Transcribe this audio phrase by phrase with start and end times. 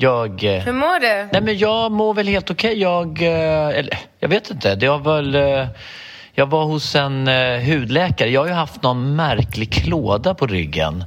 [0.00, 0.44] Jag...
[0.44, 1.28] Eh, Hur mår du?
[1.32, 2.80] nej men jag mår väl helt okej.
[2.80, 3.22] Jag...
[3.22, 4.74] Eh, eller, jag vet inte.
[4.74, 5.34] Det har väl...
[5.34, 5.66] Eh,
[6.34, 7.26] jag var hos en
[7.66, 8.30] hudläkare.
[8.30, 11.04] Jag har ju haft någon märklig klåda på ryggen.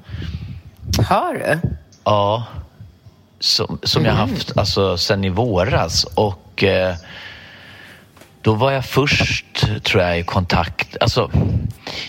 [1.10, 1.70] Har du?
[2.04, 2.44] Ja.
[3.40, 6.04] Som, som jag haft alltså sen i våras.
[6.04, 6.96] Och eh,
[8.42, 10.98] då var jag först, tror jag, i kontakt.
[11.02, 11.32] Alltså,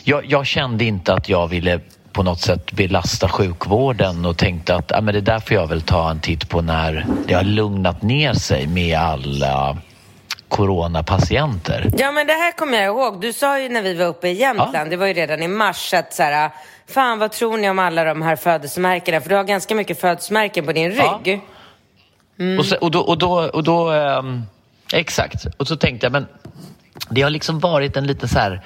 [0.04, 1.80] jag, jag kände inte att jag ville
[2.12, 5.82] på något sätt belasta sjukvården och tänkte att ah, men det där får jag väl
[5.82, 9.76] ta en titt på när det har lugnat ner sig med alla
[10.48, 11.90] coronapatienter.
[11.98, 13.20] Ja men det här kommer jag ihåg.
[13.20, 14.84] Du sa ju när vi var uppe i Jämtland, Ja.
[14.84, 16.50] det var ju redan i mars, att så här,
[16.88, 19.20] fan vad tror ni om alla de här födelsemärkena?
[19.20, 21.20] För du har ganska mycket födelsemärken på din Ja.
[21.24, 21.40] rygg.
[22.58, 24.42] Och, så, och då, och då, och då ehm,
[24.92, 25.46] exakt.
[25.56, 26.26] Och så tänkte jag, men
[27.10, 28.62] det har liksom varit en lite så här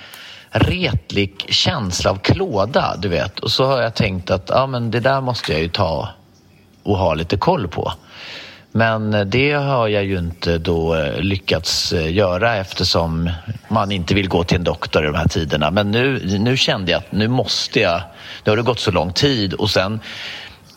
[0.58, 3.38] retlig känsla av klåda, du vet.
[3.38, 6.08] Och så har jag tänkt att ja, men det där måste jag ju ta
[6.82, 7.92] och ha lite koll på.
[8.76, 13.30] Men det har jag ju inte då eh, lyckats eh, göra eftersom
[13.68, 15.70] man inte vill gå till en doktor i de här tiderna.
[15.70, 18.00] Men nu, nu kände jag att nu måste jag.
[18.44, 20.00] Nu har det gått så lång tid och sen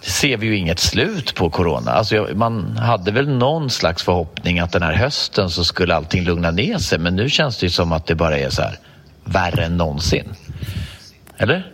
[0.02, 1.92] ser vi ju inget slut på corona.
[1.92, 6.24] Alltså jag, man hade väl någon slags förhoppning att den här hösten så skulle allting
[6.24, 7.00] lugna ner sig.
[7.00, 8.80] Men nu känns det ju som att det bara är så här
[9.34, 10.36] värre än någonsin.
[11.38, 11.74] Eller?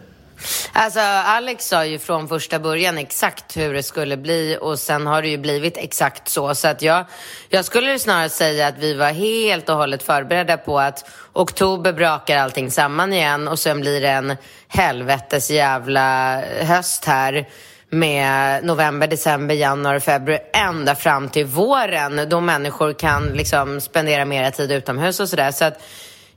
[0.74, 5.22] Alltså Alex sa ju från första början exakt hur det skulle bli och sen har
[5.22, 6.56] det ju blivit exakt så.
[6.56, 7.06] Så att jag,
[7.50, 12.38] jag skulle snarare säga att vi var helt och hållet förberedda på att oktober brakar
[12.38, 14.36] allting samman igen och sen blir det en
[14.68, 17.48] helvetes jävla höst här
[17.90, 24.52] med november, december, januari, februari ända fram till våren då människor kan liksom spendera mera
[24.52, 25.52] tid utomhus och sådär.
[25.52, 25.82] Så att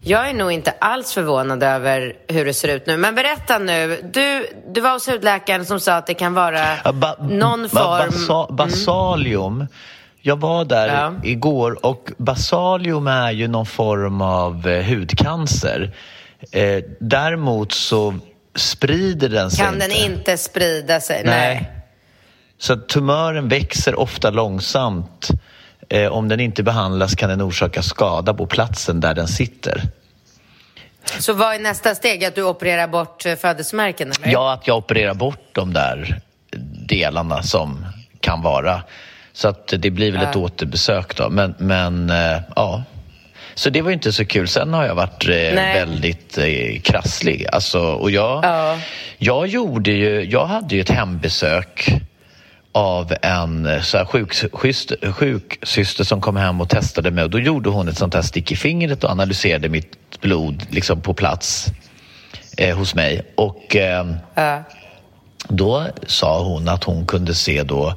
[0.00, 2.96] jag är nog inte alls förvånad över hur det ser ut nu.
[2.96, 4.00] Men berätta nu.
[4.12, 8.26] Du, du var hos hudläkaren som sa att det kan vara ba- någon form...
[8.28, 9.66] Basa, basalium.
[10.22, 11.12] Jag var där Ja.
[11.24, 15.94] igår och basalium är ju någon form av eh, hudcancer.
[16.52, 18.14] Eh, däremot så
[18.56, 21.22] sprider den sig Kan den inte sprida sig?
[21.24, 21.70] Nej.
[22.58, 25.28] Så att tumören växer ofta långsamt.
[25.88, 29.82] Eh, om den inte behandlas kan den orsaka skada på platsen där den sitter.
[31.18, 32.24] Så vad är nästa steg?
[32.24, 34.12] Att du opererar bort eh, födelsemärken?
[34.22, 34.32] Eller?
[34.32, 36.20] Ja, att jag opererar bort de där
[36.88, 37.86] delarna som
[38.20, 38.82] kan vara.
[39.32, 40.40] Så att det blir väl ett Ja.
[40.40, 41.28] återbesök då.
[41.30, 42.82] Men, men eh, ja.
[43.54, 44.48] Så det var ju inte så kul.
[44.48, 45.54] Sen har jag varit Nej.
[45.74, 46.38] väldigt
[46.84, 47.46] krasslig.
[47.52, 48.78] Alltså, och jag, Ja.
[49.18, 51.88] jag gjorde ju, jag hade ju ett hembesök
[52.72, 57.70] av en så här sjuksyster, sjuksyster som kom hem och testade mig och då gjorde
[57.70, 61.66] hon ett sånt här stick i fingret och analyserade mitt blod liksom på plats
[62.58, 63.22] eh, hos mig.
[63.34, 64.62] Och eh, Ja.
[65.48, 67.94] då sa hon att hon kunde se då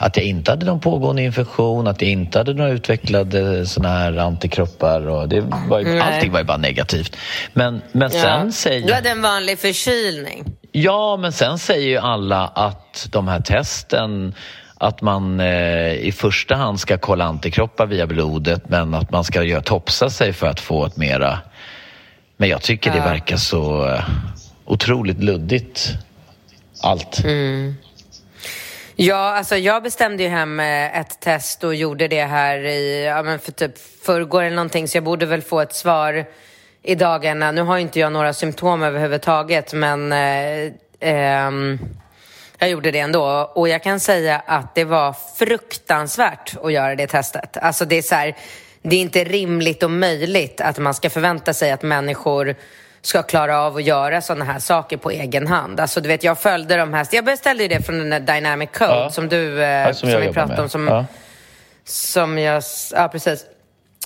[0.00, 4.16] att jag inte hade någon pågående infektion, att jag inte hade några utvecklade såna här
[4.16, 7.16] antikroppar och det var ju, allting var ju bara negativt.
[7.52, 8.52] Men, men sen Ja.
[8.52, 8.86] säger...
[8.86, 10.44] Du hade en vanlig förkylning.
[10.72, 14.34] Ja, men sen säger ju alla att de här testen
[14.74, 19.42] att man eh, i första hand ska kolla antikroppar via blodet men att man ska
[19.42, 21.38] göra, topsa sig för att få ett mera...
[22.40, 23.04] Men jag tycker det Ja.
[23.04, 24.04] verkar så eh,
[24.64, 25.88] otroligt luddigt,
[26.82, 27.18] allt.
[28.96, 33.22] Ja, alltså jag bestämde ju hem eh, ett test och gjorde det här i, ja
[33.22, 36.24] men för typ förrgår eller någonting, så jag borde väl få ett svar
[36.82, 37.52] i dagarna.
[37.52, 41.78] Nu har inte jag några symptom överhuvudtaget, men eh, ehm,
[42.58, 47.06] Jag gjorde det ändå och jag kan säga att det var fruktansvärt att göra det
[47.06, 47.56] testet.
[47.56, 48.36] Alltså det är så här,
[48.82, 52.54] det är inte rimligt och möjligt att man ska förvänta sig att människor
[53.02, 55.80] ska klara av att göra sådana här saker på egen hand.
[55.80, 58.70] Alltså du vet, jag följde de här, jag beställde ju det från den där Dynamic
[58.72, 59.10] Code Ja.
[59.10, 60.60] som du, eh, Ja, som, jag vi pratade med.
[60.60, 61.04] om, som, Ja.
[61.84, 63.44] som jag, ja precis.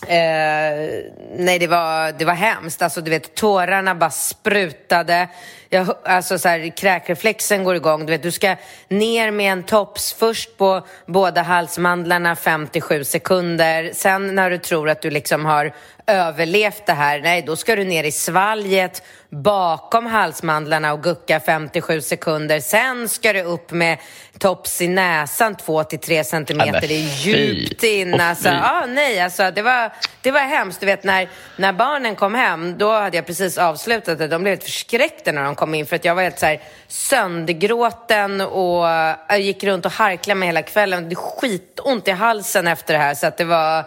[0.06, 1.04] Eh,
[1.37, 2.82] nej, det var, det var hemskt.
[2.82, 5.28] Alltså, du vet, tårarna bara sprutade.
[5.69, 8.06] Jag, alltså, så här, kräkreflexen går igång.
[8.06, 8.56] Du, vet, du ska
[8.88, 13.90] ner med en tops först på båda halsmandlarna 57 sekunder.
[13.94, 15.72] Sen när du tror att du liksom har
[16.06, 22.00] överlevt det här, nej, då ska du ner i svalget bakom halsmandlarna och gucka 57
[22.00, 22.60] sekunder.
[22.60, 23.99] Sen ska du upp med
[24.42, 26.80] tops i näsan 2 till 3 centimeter.
[26.80, 28.20] det är djupt in.
[28.20, 29.92] Alltså, ah, nej, alltså, det, var,
[30.22, 30.80] det var hemskt.
[30.80, 34.28] Du vet, när, när barnen kom hem, då hade jag precis avslutat det.
[34.28, 36.60] De blev helt förskräckta när de kom in för att jag var helt så här,
[36.88, 38.86] söndergråten och
[39.28, 41.08] jag gick runt och harklade mig hela kvällen.
[41.08, 43.14] Det skitont i halsen efter det här.
[43.14, 43.84] Så att det var...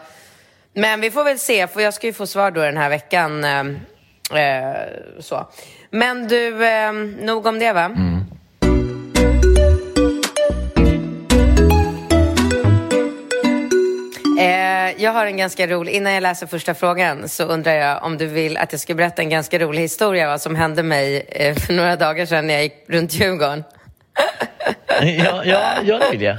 [0.73, 3.43] Men vi får väl se, för jag ska ju få svar då den här veckan.
[3.43, 3.59] Eh,
[4.41, 4.75] eh,
[5.19, 5.47] så.
[5.89, 7.91] Men du, eh, nog om det va?
[14.39, 18.17] Eh, jag har en ganska rolig, innan jag läser första frågan så undrar jag om
[18.17, 21.55] du vill att jag ska berätta en ganska rolig historia vad som hände mig eh,
[21.55, 23.63] för några dagar sedan när jag gick runt Djurgården.
[25.01, 26.37] Ja, ja, jag vill det.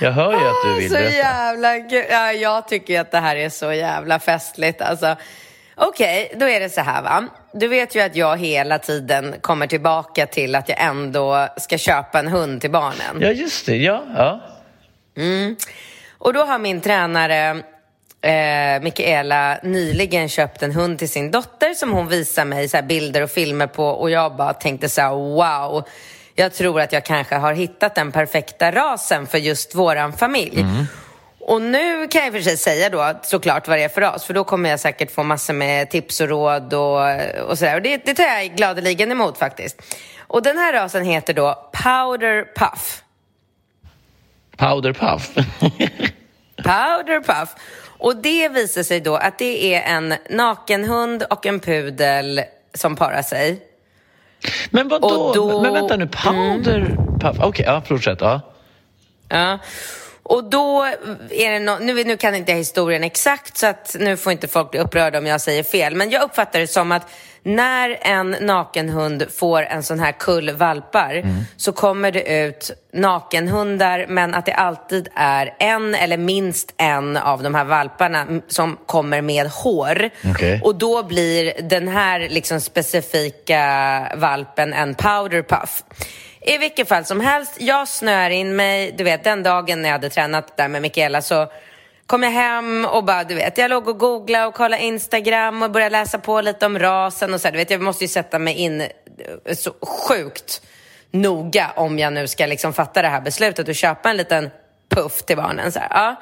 [0.00, 1.16] Jag hör ju att du vill så berätta.
[1.16, 1.76] jävla.
[2.10, 4.82] Ja, jag tycker att det här är så jävla festligt.
[4.82, 5.16] Alltså,
[5.82, 7.26] Okej, då är det så här va.
[7.52, 12.18] Du vet ju att jag hela tiden kommer tillbaka till att jag ändå ska köpa
[12.18, 13.18] en hund till barnen.
[13.20, 13.76] Ja, just det.
[13.76, 14.40] Ja, ja.
[16.20, 17.62] Och då har min tränare
[18.22, 23.22] eh, Mikaela nyligen köpt en hund till sin dotter som hon visar mig så bilder
[23.22, 25.84] och filmer på och jag bara tänkte så här, wow.
[26.34, 30.64] Jag tror att jag kanske har hittat den perfekta rasen för just våran familj.
[31.40, 34.34] Och nu kan jag för sig säga då såklart vad det är för ras, för
[34.34, 37.00] då kommer jag säkert få massor med tips och råd och,
[37.48, 37.74] och sådär.
[37.74, 39.82] Och det, det tar jag gladeligen emot faktiskt.
[40.18, 43.02] Och den här rasen heter då Powder Puff.
[44.60, 45.34] Powder puff.
[46.56, 47.48] Powder Puff.
[47.98, 52.40] Och det visar sig då att det är en nakenhund och en pudel
[52.74, 53.62] som parar sig.
[54.70, 55.32] Men vadå?
[55.34, 55.62] Då- Mm.
[55.62, 57.36] Men vänta nu, powder puff.
[57.40, 58.20] Okej, ja, fortsätt.
[58.20, 58.40] Ja.
[59.28, 59.58] Ja.
[60.22, 60.82] Och då
[61.30, 64.48] är det no nu, nu kan inte jag historien exakt så att nu får inte
[64.48, 65.94] folk bli upprörda om jag säger fel.
[65.94, 67.06] Men jag uppfattar det som att
[67.42, 71.24] när en nakenhund får en sån här kull valpar
[71.56, 77.42] så kommer det ut nakenhundar men att det alltid är en eller minst en av
[77.42, 80.10] de här valparna som kommer med hår.
[80.24, 80.60] Okej.
[80.64, 83.62] Och då blir den här liksom specifika
[84.16, 85.84] valpen en powder puff.
[86.40, 88.92] I vilket fall som helst, jag snöar in mig.
[88.92, 91.52] Du vet, den dagen när jag hade tränat där med Mikaela så
[92.06, 95.70] kom jag hem och bara, du vet, jag låg och googlade och kollade Instagram och
[95.70, 98.38] började läsa på lite om rasen och så här, du vet, jag måste ju sätta
[98.38, 98.88] mig in eh,
[99.56, 100.62] så sjukt
[101.10, 104.50] noga om jag nu ska liksom fatta det här beslutet och köpa en liten
[104.88, 105.72] puff till barnen.
[105.72, 106.16] Så här, ja.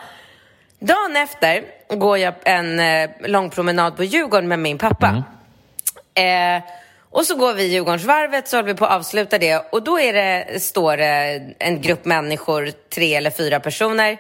[0.79, 5.25] Dagen efter går jag en eh, lång promenad på Djurgården med min pappa.
[6.15, 6.63] Eh,
[7.11, 10.13] och så går vi Djurgårdsvarvet så håller vi på att avsluta det och då är
[10.13, 14.19] det, står det en grupp människor, tre eller fyra personer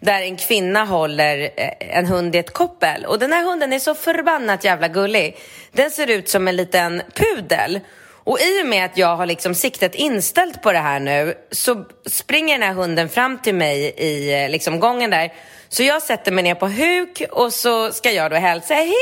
[0.00, 3.04] där en kvinna håller eh, en hund i ett koppel.
[3.04, 5.36] Och den här hunden är så förbannat jävla gullig.
[5.72, 7.80] Den ser ut som en liten pudel.
[8.08, 11.84] Och i och med att jag har liksom siktet inställt på det här nu så
[12.06, 15.32] springer den här hunden fram till mig i eh, liksom gången där.
[15.68, 18.74] Så jag sätter mig ner på huk och så ska jag då hälsa.
[18.74, 18.92] Hej.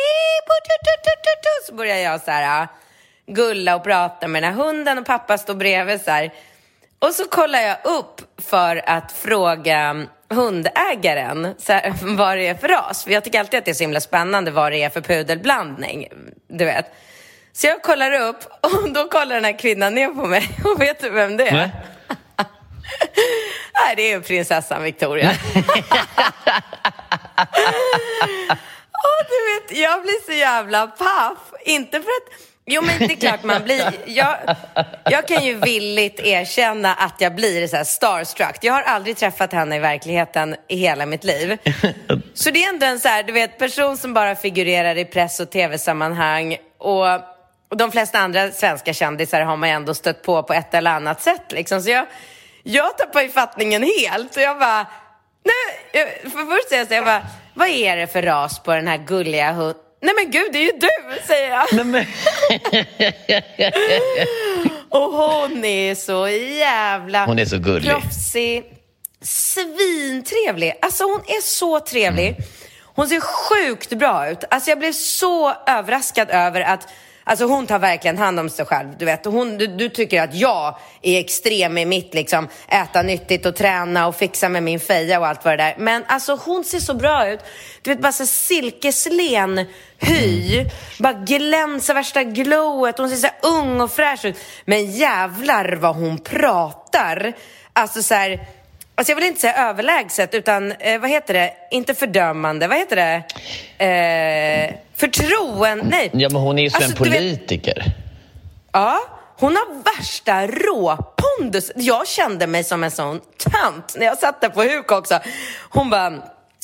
[1.67, 2.69] Så börjar jag så här ah,
[3.27, 6.33] gulla och prata med den här hunden och pappa står bredvid så här.
[6.99, 12.69] Och så kollar jag upp för att fråga hundägaren så här, vad det är för
[12.69, 13.05] ras.
[13.05, 16.09] För jag tycker alltid att det är så himla spännande vad det är för pudelblandning.
[16.49, 16.87] Du vet.
[17.53, 20.51] Så jag kollar upp och då kollar den här kvinnan ner på mig.
[20.65, 21.53] Och vet du vem det är?
[21.53, 21.71] Nej.
[23.75, 25.31] Nej, det är prinsessan Victoria.
[29.05, 29.39] Och du
[29.75, 31.39] vet, jag blir så jävla paff.
[31.65, 32.54] Inte för att...
[32.67, 33.93] Jo, men det är klart man blir...
[34.05, 34.37] Jag,
[35.05, 38.59] jag kan ju villigt erkänna att jag blir så här starstruck.
[38.61, 41.59] Jag har aldrig träffat henne i verkligheten i hela mitt liv.
[42.35, 45.41] Så det är ändå en så här, du vet, person som bara figurerar i press
[45.41, 46.57] och tv-sammanhang.
[46.79, 47.07] Och,
[47.69, 50.91] och de flesta andra svenska kändisar har man ju ändå stött på på ett eller
[50.91, 51.53] annat sätt.
[51.53, 51.83] Liksom.
[51.83, 52.07] Så jag,
[52.63, 54.37] jag tappar ju fattningen helt.
[54.37, 54.87] Och jag bara...
[55.45, 58.73] Nej, för först säger jag så här, jag bara, vad är det för ras på
[58.73, 59.84] den här gulliga hunden?
[60.05, 60.89] Nej men gud, det är ju du,
[61.27, 61.67] säger jag.
[61.73, 62.07] Nej, men...
[64.89, 67.91] Och hon är så jävla Hon är så gullig.
[67.91, 68.65] proffsig,
[69.23, 70.75] svintrevlig.
[70.83, 72.29] Alltså hon är så trevlig.
[72.29, 72.43] Mm.
[72.95, 74.45] Hon ser sjukt bra ut.
[74.51, 76.89] Alltså jag blev så överraskad över att
[77.25, 78.89] Alltså hon tar verkligen hand om sig själv.
[78.99, 79.25] Du, vet.
[79.25, 84.07] Hon, du, du tycker att jag är extrem i mitt liksom, äta nyttigt och träna
[84.07, 85.75] och fixa med min feja och allt vad det där.
[85.79, 87.41] Men alltså hon ser så bra ut.
[87.83, 89.67] Du vet bara så silkeslen
[89.99, 90.65] hy.
[90.99, 92.99] Bara glänser värsta glowet.
[92.99, 94.37] Hon ser så ung och fräsch ut.
[94.65, 97.33] Men jävlar vad hon pratar.
[97.73, 98.47] Alltså så här,
[98.97, 101.53] Alltså jag vill inte säga överlägset, utan eh, vad heter det?
[101.71, 103.23] Inte fördömande, vad heter det?
[103.85, 106.11] Eh, förtroende, nej.
[106.13, 107.75] Ja, men hon är ju alltså, en politiker.
[107.75, 107.95] Vet,
[108.73, 109.01] ja,
[109.39, 111.73] hon har värsta råpondus.
[111.77, 115.21] Jag kände mig som en sån tönt när jag satt där på huk också.
[115.71, 116.13] Hon bara,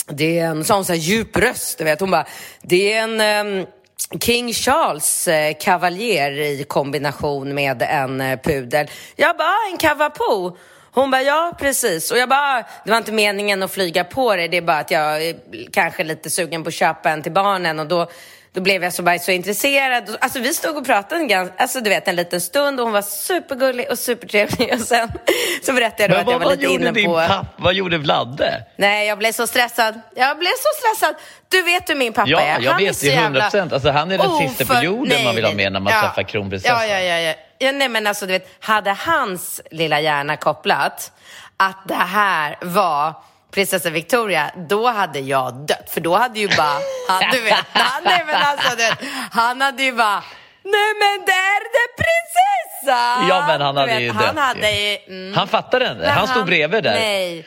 [0.09, 2.01] det är en sån så här djup röst, du vet.
[2.01, 2.27] Hon bara,
[2.63, 3.47] det är en...
[3.47, 3.67] Um,
[4.21, 8.91] King Charles eh, kavaljer i kombination med en eh, pudel.
[9.17, 10.57] Jag bara, en kavapo.
[10.93, 12.11] Hon bara, ja precis.
[12.11, 14.49] Och jag bara, ah, det var inte meningen att flyga på det.
[14.49, 15.37] Det är bara att jag är
[15.73, 17.79] kanske lite sugen på att köpa en till barnen.
[17.79, 18.11] Och då,
[18.53, 20.17] då blev jag så, bara så intresserad.
[20.21, 22.93] Alltså vi stod och pratade en, ganska, alltså, du vet, en liten stund och hon
[22.93, 24.73] var supergullig och supertrevlig.
[24.73, 25.09] Och sen
[25.63, 27.23] så berättade jag då Men att jag var lite inne din på...
[27.29, 28.65] Papp, vad gjorde Vladde?
[28.77, 30.01] Nej, jag blev så stressad.
[30.17, 31.15] Jag blev så stressad.
[31.49, 32.61] Du vet hur min pappa ja, är.
[32.61, 33.17] Ja, jag vet det.
[33.17, 33.73] Hundra procent.
[33.73, 36.01] Alltså, han är den oh, sista perioden man vill ha med när man ja.
[36.01, 36.89] träffar kronprinsessan.
[36.89, 37.35] Ja, ja, ja, ja.
[37.61, 37.73] Ja.
[37.73, 41.13] Nej, men alltså, du vet, hade hans lilla hjärna kopplat
[41.57, 43.15] att det här var
[43.51, 45.91] prinsessa Victoria, då hade jag dött.
[45.91, 48.99] För då hade ju bara, han, du vet, han, nej, men alltså, du vet,
[49.31, 50.23] han hade ju bara,
[50.65, 53.29] nej men det är det prinsessa!
[53.29, 55.35] Ja men han hade vet, ju han dött hade ju, mm.
[55.35, 56.93] Han fattade den, han, han stod bredvid där.
[56.93, 57.47] Nej,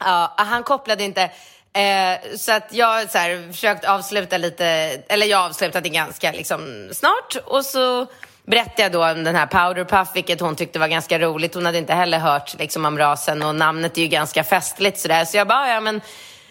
[0.00, 1.30] ja, han kopplade inte.
[1.76, 4.66] Eh, så att jag har så här, försökt avsluta lite,
[5.08, 8.06] eller jag avslutade ganska liksom, snart och så
[8.46, 11.54] berättade jag då om den här Powderpuff, vilket hon tyckte var ganska roligt.
[11.54, 15.24] Hon hade inte heller hört liksom, om rasen och namnet är ju ganska festligt sådär.
[15.24, 16.00] Så jag bara, ja men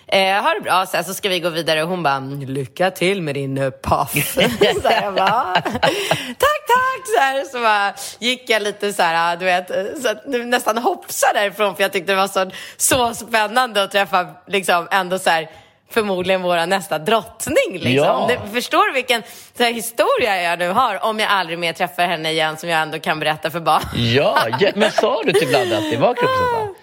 [0.08, 1.84] eh, ha det bra, så, här, så ska vi gå vidare.
[1.84, 4.34] Och hon bara, lycka till med din uh, puff.
[4.82, 7.08] så jag bara, tack, tack.
[7.16, 9.68] Så, här, så bara, gick jag lite så här, du vet,
[10.02, 14.28] så att, nästan hoppsade därifrån för jag tyckte det var så, så spännande att träffa
[14.48, 15.50] liksom ändå så här
[15.94, 17.72] förmodligen vår nästa drottning.
[17.72, 17.94] Liksom.
[17.96, 18.30] Ja.
[18.46, 19.24] Du förstår du vilken
[19.60, 23.00] här, historia jag nu har om jag aldrig mer träffar henne igen som jag ändå
[23.00, 23.82] kan berätta för barn?
[23.94, 26.76] Ja, ja men sa du till Vladde att det var kronprinsessan?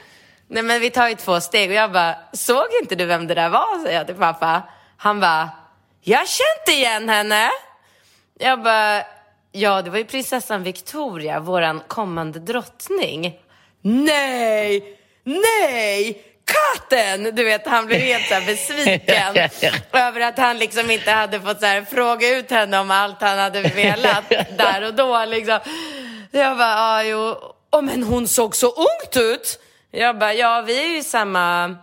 [0.49, 3.35] Nej men vi tar ju två steg och jag bara, såg inte du vem det
[3.35, 3.83] där var?
[3.83, 4.63] säger jag till pappa.
[4.97, 5.51] Han bara,
[6.01, 7.51] jag kände igen henne.
[8.39, 9.03] Jag bara,
[9.53, 13.39] ja det var ju prinsessan Victoria, våran kommande drottning.
[13.83, 16.30] Nej, nej!
[16.61, 17.35] Katten!
[17.35, 19.37] Du vet, han blev helt så besviken
[19.93, 23.39] över att han liksom inte hade fått så här, fråga ut henne om allt han
[23.39, 25.25] hade velat där och då.
[25.25, 25.59] Liksom.
[26.31, 27.37] Jag bara, ja jo,
[27.73, 29.61] oh, men hon såg så ungt ut.
[29.91, 31.77] Jag bara, ja vi är ju samma,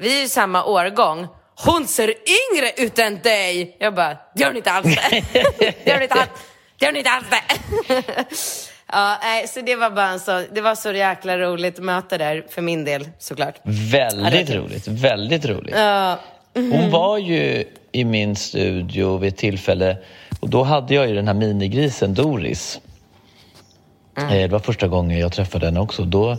[0.00, 1.28] vi är ju samma årgång.
[1.64, 3.76] Hon ser yngre ut än dig.
[3.80, 5.24] Jag bara, det gör hon inte alls det.
[5.58, 6.30] det gör hon inte alls
[6.78, 6.86] det.
[6.86, 8.69] Gör inte alls det.
[8.92, 12.62] Ja, nej, så det var bara så, det var så jäkla roligt möte där för
[12.62, 13.54] min del såklart.
[13.62, 15.74] Väldigt ja, roligt, väldigt roligt.
[15.76, 16.18] Ja.
[16.54, 16.72] Mm.
[16.72, 19.96] Hon var ju i min studio vid ett tillfälle
[20.40, 22.80] och då hade jag ju den här minigrisen Doris.
[24.16, 24.30] Mm.
[24.30, 26.04] Eh, det var första gången jag träffade henne också.
[26.04, 26.36] Då,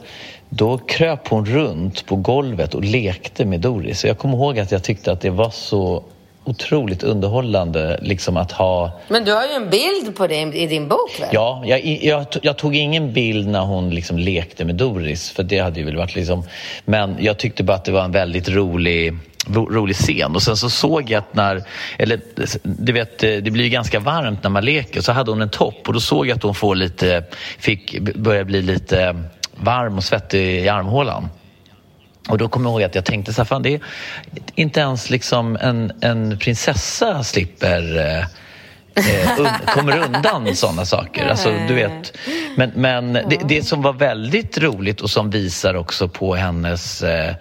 [0.50, 4.06] då kröp hon runt på golvet och lekte med Doris.
[4.06, 6.04] Jag kommer ihåg att jag tyckte att det var så
[6.44, 9.00] otroligt underhållande liksom att ha...
[9.08, 11.30] Men du har ju en bild på det i din bok väl?
[11.32, 15.60] Ja, jag, jag, jag, tog ingen bild när hon liksom lekte med Doris för det
[15.60, 16.44] hade ju väl varit liksom...
[16.86, 19.14] Men jag tyckte bara att det var en väldigt rolig
[19.48, 21.64] rolig scen och sen så såg jag att när,
[21.98, 22.20] eller
[22.64, 25.88] du vet det blir ju ganska varmt när man leker så hade hon en topp
[25.88, 27.24] och då såg jag att hon får lite,
[27.60, 29.24] fick börja bli lite
[29.56, 31.30] varm och svettig i armhålan.
[32.30, 33.82] Och då kommer jag ihåg att jag tänkte så här, fan det är
[34.56, 38.20] inte ens liksom en, en prinsessa slipper eh,
[38.96, 41.28] eh un, kommer undan sådana saker.
[41.28, 42.18] Alltså, du vet.
[42.58, 47.36] Men, men det, det, som var väldigt roligt och som visar också på hennes eh,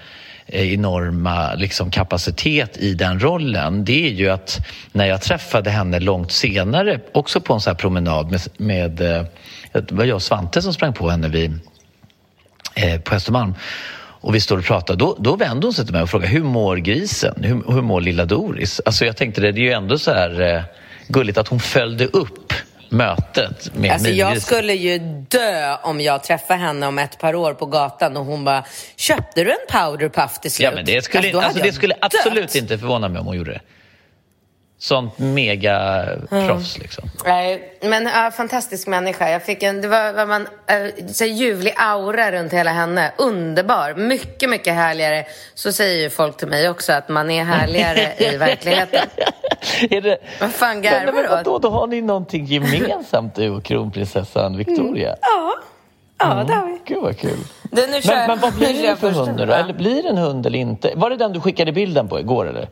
[0.46, 4.58] enorma liksom, kapacitet i den rollen det är ju att
[4.92, 9.24] när jag träffade henne långt senare, också på en sån promenad med, med eh,
[9.72, 11.58] det var jag och Svante som sprang på henne vid,
[12.74, 13.54] eh, på Östermalm
[14.20, 16.42] och vi står och pratar, då, då vänder hon sig till mig och frågar hur
[16.42, 17.44] mår grisen?
[17.44, 18.80] Hur, hur mår lilla Doris?
[18.84, 20.62] Alltså jag tänkte det, det är ju ändå så här eh,
[21.08, 22.52] gulligt att hon följde upp
[22.88, 24.98] mötet med alltså, Jag skulle ju
[25.28, 28.64] dö om jag träffade henne om ett par år på gatan och hon bara,
[28.96, 30.64] köpte du en powderpuff till slut?
[30.64, 33.50] Ja, men det skulle, alltså, alltså, det skulle absolut inte förvåna mig om hon gjorde
[33.50, 33.60] det.
[34.82, 36.82] Sånt megaproffs mm.
[36.82, 37.10] liksom.
[37.24, 39.30] Nej, men ja, fantastisk människa.
[39.30, 43.12] Jag fick en, det var vad man, äh, så ljuvlig aura runt hela henne.
[43.18, 43.94] Underbar.
[43.94, 45.24] Mycket, mycket härligare.
[45.54, 49.08] Så säger ju folk till mig också, att man är härligare i verkligheten.
[49.90, 50.18] är det...
[50.40, 51.44] Vad fan garvar du åt?
[51.44, 55.08] Då, då har ni någonting gemensamt du och kronprinsessan Victoria.
[55.08, 55.18] Mm.
[55.20, 55.54] Ja.
[56.18, 56.46] Ja, mm.
[56.46, 56.78] det har vi.
[56.84, 57.38] Gud vad kul.
[57.62, 57.90] Men,
[58.26, 59.52] men vad blir det för hund nu då?
[59.52, 60.92] Eller blir det en hund eller inte?
[60.96, 62.68] Var det den du skickade bilden på igår eller?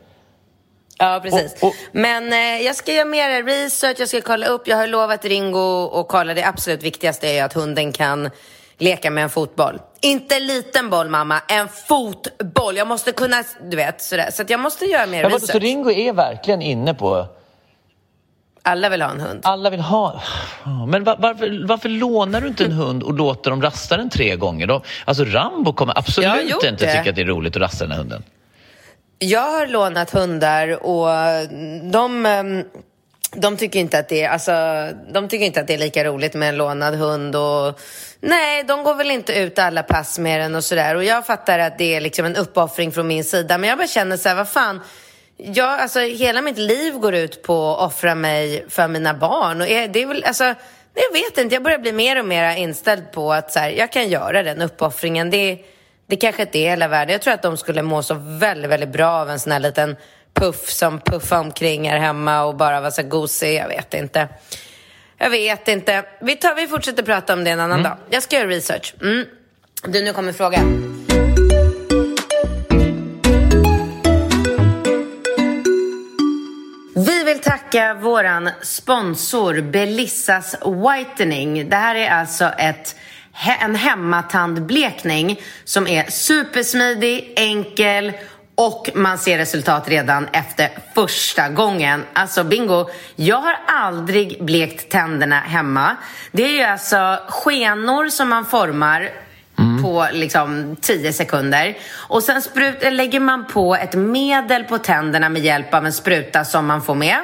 [1.01, 1.53] Ja, precis.
[1.61, 4.67] Och, och, Men eh, jag ska göra mer research, jag ska kolla upp.
[4.67, 6.33] Jag har lovat Ringo att kolla.
[6.33, 8.29] Det absolut viktigaste är att hunden kan
[8.77, 9.79] leka med en fotboll.
[10.01, 11.41] Inte en liten boll, mamma.
[11.47, 12.77] En fotboll.
[12.77, 14.29] Jag måste kunna, du vet, sådär.
[14.31, 15.51] Så jag måste göra mer ja, research.
[15.51, 17.27] Så Ringo är verkligen inne på...
[18.61, 19.39] Alla vill ha en hund.
[19.43, 20.21] Alla vill ha...
[20.87, 24.35] Men var, varför, varför lånar du inte en hund och låter dem rasta den tre
[24.35, 24.67] gånger?
[24.67, 24.81] Då?
[25.05, 28.23] Alltså Rambo kommer absolut inte tycka att det är roligt att rasta den här hunden.
[29.21, 31.07] Jag har lånat hundar och
[31.91, 32.63] de, ehm,
[33.31, 34.51] de, tycker inte att det är, alltså,
[35.11, 37.35] de tycker inte att det är lika roligt med en lånad hund.
[37.35, 37.79] Och,
[38.19, 40.95] nej, de går väl inte ut alla pass med den och sådär.
[40.95, 43.57] Och jag fattar att det är liksom en uppoffring från min sida.
[43.57, 44.81] Men jag bara känner så här, vad fan.
[45.37, 49.61] Jag, alltså, hela mitt liv går ut på att offra mig för mina barn.
[49.61, 50.43] Och det är väl, alltså,
[50.93, 53.91] jag vet inte, jag börjar bli mer och mer inställd på att så här, jag
[53.91, 55.29] kan göra den uppoffringen.
[55.29, 55.57] Det är,
[56.09, 57.11] det kanske inte är hela världen.
[57.11, 59.95] Jag tror att de skulle må så väldigt, väldigt bra av en sån här liten
[60.33, 63.55] puff som puffar omkring här hemma och bara var så gosig.
[63.55, 64.27] Jag vet inte.
[65.17, 66.05] Jag vet inte.
[66.21, 67.89] Vi, tar, vi fortsätter prata om det en annan mm.
[67.91, 67.97] dag.
[68.09, 68.93] Jag ska göra research.
[69.01, 69.25] Mm.
[69.83, 70.95] Du, nu kommer frågan.
[76.95, 81.69] Vi vill tacka våran sponsor Belissas Whitening.
[81.69, 82.95] Det här är alltså ett
[83.61, 88.11] en hemmatandblekning som är supersmidig, enkel
[88.55, 92.03] och man ser resultat redan efter första gången.
[92.13, 95.95] Alltså bingo, jag har aldrig blekt tänderna hemma.
[96.31, 99.09] Det är ju alltså skenor som man formar
[99.59, 99.83] Mm.
[99.83, 101.77] på liksom 10 sekunder.
[101.91, 106.45] Och sen sprut, lägger man på ett medel på tänderna med hjälp av en spruta
[106.45, 107.17] som man får med.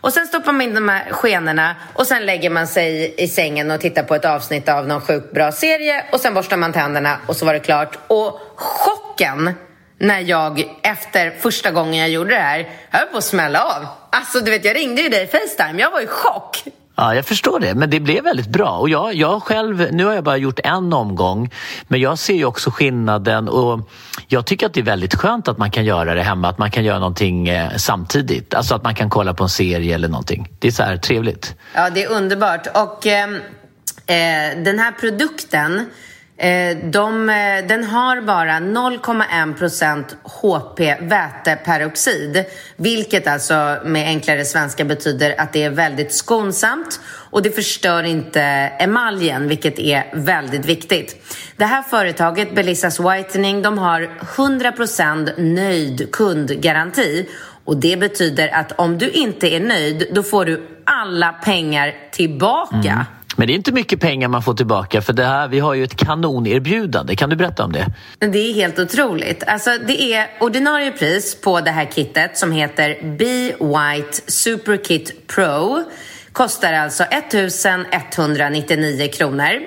[0.00, 3.70] Och sen stoppar man in de här skenorna och sen lägger man sig i sängen
[3.70, 7.18] och tittar på ett avsnitt av någon sjukt bra serie och sen borstar man tänderna
[7.26, 7.98] och så var det klart.
[8.06, 9.54] Och chocken
[9.98, 13.86] när jag efter första gången jag gjorde det här höll på att smälla av.
[14.10, 15.82] Alltså du vet, jag ringde ju dig i Facetime.
[15.82, 16.64] Jag var i chock.
[16.96, 18.78] Ja, jag förstår det, men det blev väldigt bra.
[18.78, 21.50] Och jag, jag själv, nu har jag bara gjort en omgång,
[21.88, 23.90] men jag ser ju också skillnaden och
[24.28, 26.70] jag tycker att det är väldigt skönt att man kan göra det hemma, att man
[26.70, 28.54] kan göra någonting eh, samtidigt.
[28.54, 30.48] Alltså att man kan kolla på en serie eller någonting.
[30.58, 31.54] Det är så här trevligt.
[31.74, 32.66] Ja, det är underbart.
[32.66, 33.34] Och ehm,
[34.06, 35.90] eh, den här produkten
[36.38, 42.44] Eh, de, eh, den har bara 0,1% HP väteperoxid,
[42.76, 48.40] vilket alltså med enklare svenska betyder att det är väldigt skonsamt och det förstör inte
[48.78, 51.36] emaljen, vilket är väldigt viktigt.
[51.56, 54.72] Det här företaget, Belissas Whitening, de har 100
[55.36, 57.28] nöjd kundgaranti
[57.64, 62.76] och det betyder att om du inte är nöjd, då får du alla pengar tillbaka.
[62.76, 63.15] Mm.
[63.36, 65.84] Men det är inte mycket pengar man får tillbaka för det här, vi har ju
[65.84, 67.16] ett kanonerbjudande.
[67.16, 67.86] Kan du berätta om det?
[68.18, 69.44] Det är helt otroligt.
[69.46, 75.26] Alltså, det är ordinarie pris på det här kittet som heter Be White Super Kit
[75.26, 75.84] Pro.
[76.32, 79.60] Kostar alltså 1199 kronor.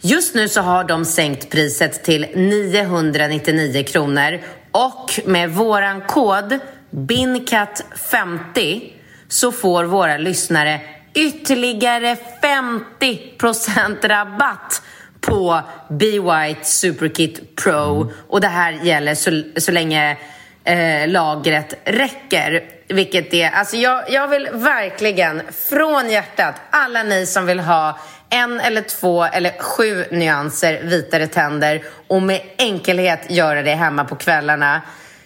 [0.00, 4.40] Just nu så har de sänkt priset till 999 kronor
[4.70, 6.58] och med våran kod
[6.90, 8.82] BINCAT50
[9.28, 10.80] så får våra lyssnare
[11.14, 14.82] ytterligare 50% rabatt
[15.20, 18.12] på Be White Superkit Pro.
[18.28, 20.16] Och det här gäller så, så länge
[20.64, 22.64] eh, lagret räcker.
[22.88, 27.98] Vilket är, alltså jag, jag vill verkligen från hjärtat, alla ni som vill ha
[28.30, 34.16] en eller två eller sju nyanser vitare tänder och med enkelhet göra det hemma på
[34.16, 34.82] kvällarna.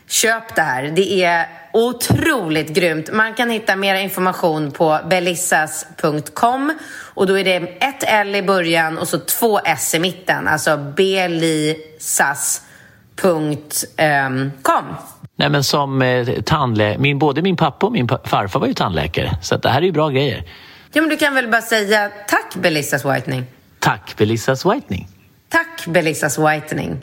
[0.08, 0.82] Köp det här.
[0.82, 1.46] Det är
[1.86, 3.12] otroligt grymt.
[3.12, 6.72] Man kan hitta mer information på belissas.com
[7.14, 10.76] och då är det ett L i början och så två S i mitten, alltså
[10.76, 12.56] belissas.com.
[15.36, 19.38] Nej men som eh, tandläkare, min, både min pappa och min farfar var ju tandläkare
[19.42, 20.44] så det här är ju bra grejer.
[20.92, 23.46] Ja men du kan väl bara säga tack Belissas Whitening.
[23.78, 25.08] Tack Belissas Whitening.
[25.48, 27.02] Tack Belissas Whitening.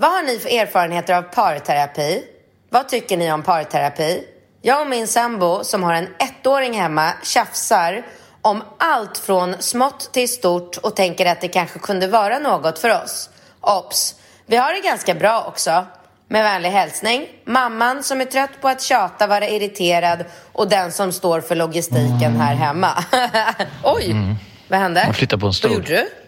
[0.00, 2.24] Vad har ni för erfarenheter av parterapi?
[2.70, 4.24] Vad tycker ni om parterapi?
[4.62, 8.02] Jag och min sambo som har en ettåring hemma tjafsar
[8.42, 13.02] om allt från smått till stort och tänker att det kanske kunde vara något för
[13.02, 13.30] oss.
[13.60, 14.14] Ops!
[14.46, 15.86] Vi har det ganska bra också.
[16.28, 17.28] Med vänlig hälsning.
[17.44, 22.36] Mamman som är trött på att tjata, vara irriterad och den som står för logistiken
[22.36, 23.04] här hemma.
[23.84, 24.34] Oj, mm.
[24.68, 25.04] vad hände?
[25.06, 25.70] Jag flyttade på en stol.
[25.70, 26.27] Vad gjorde du?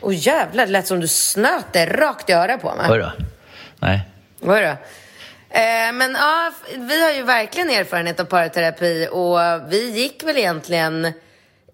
[0.00, 2.86] Oh, jävlar, det lät som du snöt det rakt i örat på mig.
[2.90, 3.12] Oj då.
[3.78, 4.00] Nej.
[4.40, 4.76] Oj då.
[5.50, 9.38] Eh, men ja, vi har ju verkligen erfarenhet av parterapi och
[9.72, 11.12] vi gick väl egentligen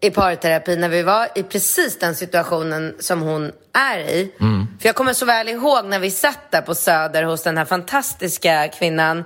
[0.01, 4.33] i parterapi när vi var i precis den situationen som hon är i.
[4.41, 4.67] Mm.
[4.81, 7.65] För jag kommer så väl ihåg när vi satt där på Söder hos den här
[7.65, 9.25] fantastiska kvinnan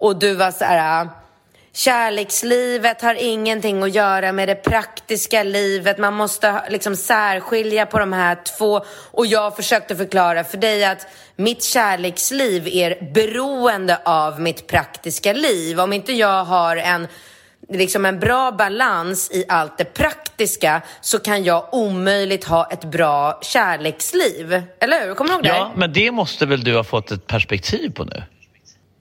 [0.00, 1.08] och du var så här
[1.76, 5.98] Kärlekslivet har ingenting att göra med det praktiska livet.
[5.98, 8.84] Man måste liksom särskilja på de här två.
[9.10, 15.80] Och jag försökte förklara för dig att mitt kärleksliv är beroende av mitt praktiska liv.
[15.80, 17.08] Om inte jag har en
[17.68, 23.38] liksom en bra balans i allt det praktiska så kan jag omöjligt ha ett bra
[23.42, 24.62] kärleksliv.
[24.80, 25.14] Eller hur?
[25.14, 25.48] Kommer du ihåg det?
[25.48, 28.22] Ja, men det måste väl du ha fått ett perspektiv på nu?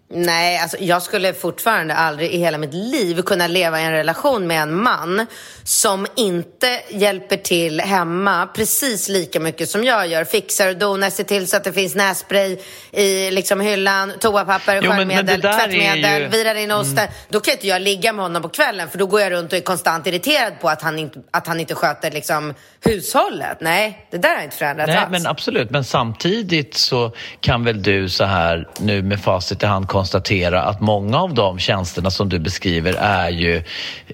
[0.10, 4.48] Nej, alltså jag skulle fortfarande aldrig i hela mitt liv kunna leva i en relation
[4.48, 5.26] med en man
[5.64, 10.24] som inte hjälper till hemma precis lika mycket som jag gör.
[10.24, 12.58] Fixar och donar, ser till så att det finns nässpray
[12.92, 16.28] i liksom hyllan, toapapper, skärmedel, tvättmedel, ju...
[16.28, 16.98] virar in osten.
[16.98, 17.12] Mm.
[17.30, 19.58] Då kan inte jag ligga med honom på kvällen för då går jag runt och
[19.58, 23.58] är konstant irriterad på att han inte, att han inte sköter liksom hushållet.
[23.62, 25.12] Nej, det där har inte förändrats Nej, alls.
[25.12, 25.70] men absolut.
[25.70, 30.82] Men samtidigt så kan väl du så här nu med facit i hand konstatera att
[30.82, 33.64] många av de tjänsterna som du beskriver är ju,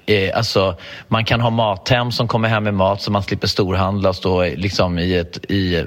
[0.06, 0.76] eh, alltså
[1.08, 4.44] man kan ha mathem som kommer hem med mat så man slipper storhandla och stå
[4.44, 5.86] liksom i ett, i,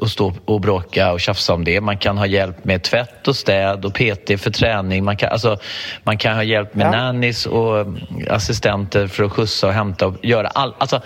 [0.00, 1.80] och stå och bråka och tjafsa om det.
[1.80, 5.04] Man kan ha hjälp med tvätt och städ och PT för träning.
[5.04, 5.56] Man kan, alltså,
[6.04, 6.90] man kan ha hjälp med ja.
[6.90, 7.86] nannies och
[8.30, 10.74] assistenter för att skjutsa och hämta och göra allt.
[10.78, 11.00] Alltså,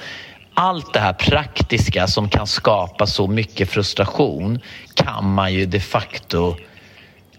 [0.55, 4.61] allt det här praktiska som kan skapa så mycket frustration
[4.95, 6.57] kan man ju de facto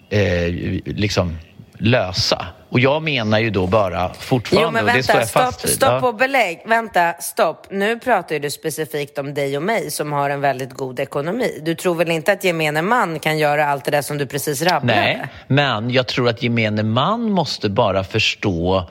[0.09, 0.53] eh,
[0.85, 1.37] liksom
[1.77, 2.45] lösa.
[2.69, 5.59] Och jag menar ju då bara fortfarande, jo, men vänta, och det står jag fast
[5.59, 5.69] stopp.
[5.69, 6.63] Stopp och belägg.
[6.65, 7.67] Vänta, stopp.
[7.71, 11.59] Nu pratar du specifikt om dig och mig som har en väldigt god ekonomi.
[11.65, 14.61] Du tror väl inte att gemene man kan göra allt det där som du precis
[14.61, 14.99] rabblade?
[14.99, 18.89] Nej, men jag tror att gemene man måste bara förstå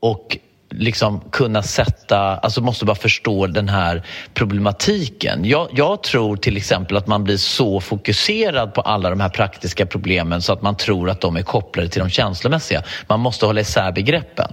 [0.00, 0.36] och
[0.70, 4.02] liksom kunna sätta, alltså måste bara förstå den här
[4.34, 5.44] problematiken.
[5.44, 9.86] Jag, jag, tror till exempel att man blir så fokuserad på alla de här praktiska
[9.86, 12.82] problemen så att man tror att de är kopplade till de känslomässiga.
[13.06, 14.52] Man måste hålla isär begreppen.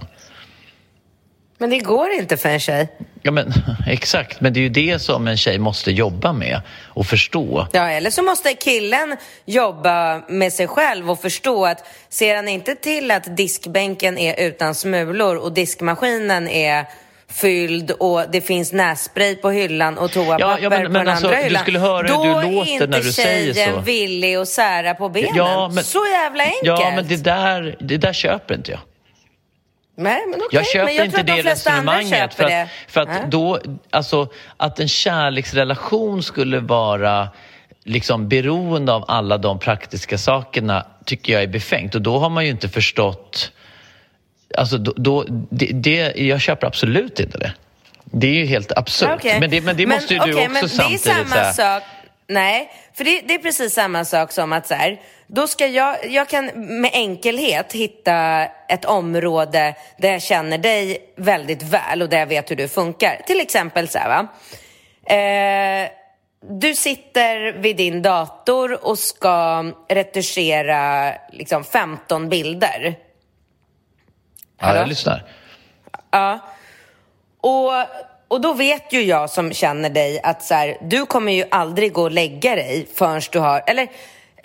[1.58, 2.88] Men det går inte för en tjej.
[3.22, 3.52] Ja, men,
[3.86, 7.66] exakt, men det är ju det som en tjej måste jobba med och förstå.
[7.72, 12.74] Ja, eller så måste killen jobba med sig själv och förstå att ser han inte
[12.74, 16.84] till att diskbänken är utan smulor och diskmaskinen är
[17.28, 21.08] fylld och det finns nässpray på hyllan och toapapper ja, ja, men, på men den
[21.08, 21.52] alltså, andra hyllan.
[21.52, 23.60] Du skulle höra hur du låter när du säger så.
[23.60, 25.30] Då är inte tjejen villig att sära på benen.
[25.34, 26.62] Ja, men, så jävla enkelt.
[26.62, 28.80] Ja, men det där, det där köper inte jag.
[29.96, 30.48] Nej, men okay.
[30.50, 32.34] Jag köper men jag inte det resonemanget.
[32.34, 33.28] För att, för att äh?
[33.28, 37.28] då, alltså, att en kärleksrelation skulle vara
[37.84, 41.94] liksom beroende av alla de praktiska sakerna tycker jag är befängt.
[41.94, 43.52] Och då har man ju inte förstått...
[44.54, 47.52] Alltså då, då det, det, jag köper absolut inte det.
[48.04, 49.10] Det är ju helt absurt.
[49.14, 49.40] Okay.
[49.40, 51.04] Men, det, men det måste ju okay, du också men samtidigt...
[51.04, 51.82] Det är samma sak.
[52.28, 56.10] Nej, för det, det, är precis samma sak som att så här, då ska jag,
[56.10, 56.46] jag kan
[56.80, 62.50] med enkelhet hitta ett område där jag känner dig väldigt väl och där jag vet
[62.50, 63.22] hur du funkar.
[63.26, 64.28] Till exempel så här, va.
[65.14, 65.90] Eh,
[66.48, 72.98] du sitter vid din dator och ska retuschera liksom 15 bilder.
[74.60, 75.24] Ja, jag lyssnar.
[76.10, 76.38] Ja.
[77.40, 77.72] Och,
[78.28, 81.92] och då vet ju jag som känner dig att så här, du kommer ju aldrig
[81.92, 83.88] gå och lägga dig förrän du har, eller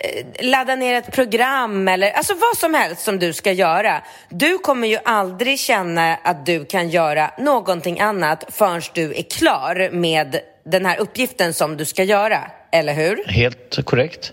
[0.04, 4.02] Eh, ladda ner ett program eller alltså vad som helst som du ska göra.
[4.28, 9.90] Du kommer ju aldrig känna att du kan göra någonting annat förrän du är klar
[9.92, 13.24] med den här uppgiften som du ska göra, eller hur?
[13.26, 14.32] Helt korrekt.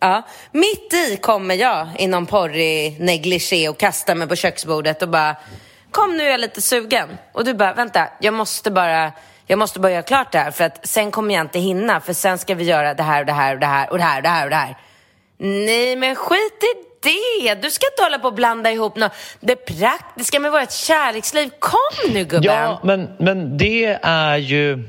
[0.00, 5.08] Ja, mitt i kommer jag i någon porrig negligé och kastar mig på köksbordet och
[5.08, 5.36] bara
[5.90, 7.08] Kom nu, är jag lite sugen.
[7.32, 9.12] Och du bara, vänta, jag måste bara
[9.50, 12.12] jag måste bara göra klart det här för att sen kommer jag inte hinna för
[12.12, 14.16] sen ska vi göra det här och det här och det här och det här
[14.18, 14.76] och det här och det här.
[15.38, 17.54] Nej, men skit i det.
[17.54, 19.12] Du ska inte hålla på och blanda ihop något.
[19.40, 21.50] det praktiska med vårt kärleksliv.
[21.58, 22.42] Kom nu gubben!
[22.42, 24.88] Ja, men, men det är ju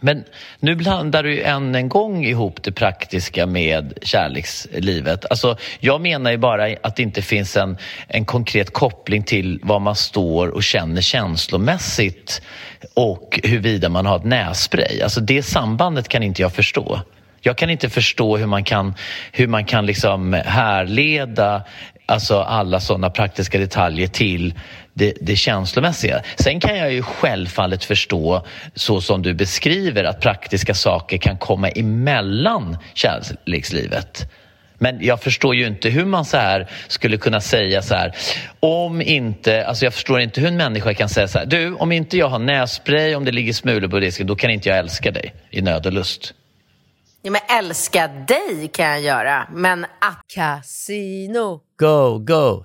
[0.00, 0.24] men
[0.60, 5.24] nu blandar du än en gång ihop det praktiska med kärlekslivet.
[5.30, 7.76] Alltså, jag menar ju bara att det inte finns en,
[8.08, 12.42] en konkret koppling till vad man står och känner känslomässigt
[12.94, 15.00] och huruvida man har ett nässpray.
[15.02, 17.00] Alltså det sambandet kan inte jag förstå.
[17.40, 18.94] Jag kan inte förstå hur man kan,
[19.32, 21.62] hur man kan liksom härleda
[22.06, 24.54] alltså alla sådana praktiska detaljer till
[24.96, 26.22] det, det känslomässiga.
[26.36, 31.68] Sen kan jag ju självfallet förstå, så som du beskriver, att praktiska saker kan komma
[31.68, 34.32] emellan kärlekslivet.
[34.78, 38.14] Men jag förstår ju inte hur man så här skulle kunna säga så här,
[38.60, 41.92] om inte, alltså jag förstår inte hur en människa kan säga så här, du, om
[41.92, 45.10] inte jag har nässpray, om det ligger smulor på disken, då kan inte jag älska
[45.10, 46.34] dig i nöd och lust.
[47.22, 50.22] Ja, men älska dig kan jag göra, men att...
[50.34, 52.64] Casino, Go, go,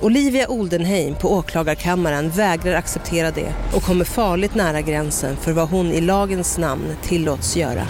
[0.00, 5.86] Olivia Oldenheim på åklagarkammaren vägrar acceptera det och kommer farligt nära gränsen för vad hon
[5.86, 7.86] i lagens namn tillåts göra.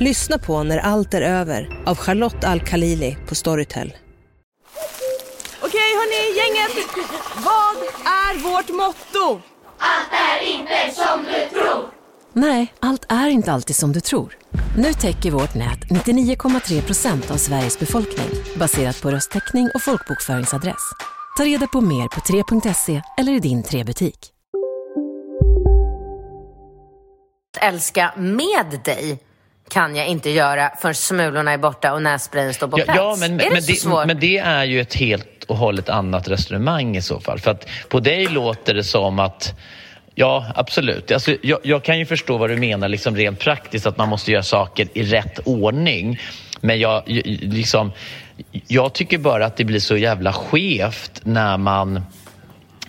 [0.00, 3.92] Lyssna på När allt är över av Charlotte Al-Khalili på Storytel.
[5.62, 6.86] Okej hörni, gänget.
[7.36, 9.40] Vad är vårt motto?
[12.32, 14.36] Nej, allt är inte alltid som du tror.
[14.76, 20.92] Nu täcker vårt nät 99,3 procent av Sveriges befolkning baserat på röstteckning och folkbokföringsadress.
[21.36, 24.18] Ta reda på mer på 3.se eller i din 3-butik.
[27.60, 29.18] Älska med dig
[29.70, 32.98] kan jag inte göra förrän smulorna är borta och nässprayen står på Ja, plats.
[32.98, 34.06] ja men, är det men, så svårt?
[34.06, 37.38] men det är ju ett helt och hållet annat resonemang i så fall.
[37.38, 39.54] För att på dig låter det som att
[40.14, 41.10] Ja, absolut.
[41.12, 44.30] Alltså, jag, jag kan ju förstå vad du menar liksom rent praktiskt, att man måste
[44.32, 46.20] göra saker i rätt ordning.
[46.60, 47.92] Men jag, liksom,
[48.68, 52.04] jag tycker bara att det blir så jävla skevt när man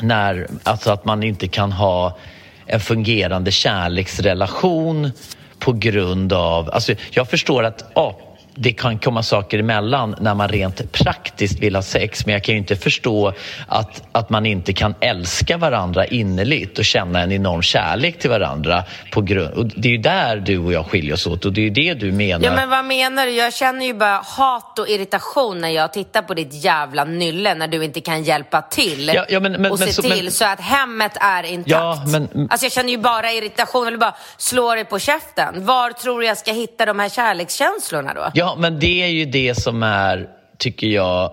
[0.02, 2.18] när, alltså att man inte kan ha
[2.66, 5.12] en fungerande kärleksrelation
[5.60, 6.70] på grund av...
[6.70, 8.18] Alltså jag förstår att ja,
[8.56, 12.56] det kan komma saker emellan när man rent praktiskt vill ha sex men jag kan
[12.56, 13.34] ju inte förstå
[13.68, 18.84] att, att man inte kan älska varandra innerligt och känna en enorm kärlek till varandra.
[19.12, 21.62] På grund, och det är ju där du och jag skiljer oss åt och det
[21.62, 22.46] är ju det du menar.
[22.46, 23.32] Ja men vad menar du?
[23.32, 27.68] Jag känner ju bara hat och irritation när jag tittar på ditt jävla nylle när
[27.68, 30.46] du inte kan hjälpa till Ja, ja, men- men- och men se så- till så
[30.46, 31.70] att hemmet är intakt.
[31.72, 35.66] Ja, men- Alltså jag känner ju bara irritation, jag vill bara slå dig på käften.
[35.66, 38.32] Var tror du jag ska hitta de här kärlekskänslorna då?
[38.34, 40.28] Ja, Ja, men det är ju det som är,
[40.58, 41.32] tycker jag,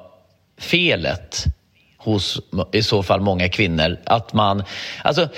[0.60, 1.44] felet
[1.96, 2.40] hos
[2.72, 3.96] i så fall många kvinnor.
[4.04, 4.64] Att man,
[5.02, 5.28] alltså,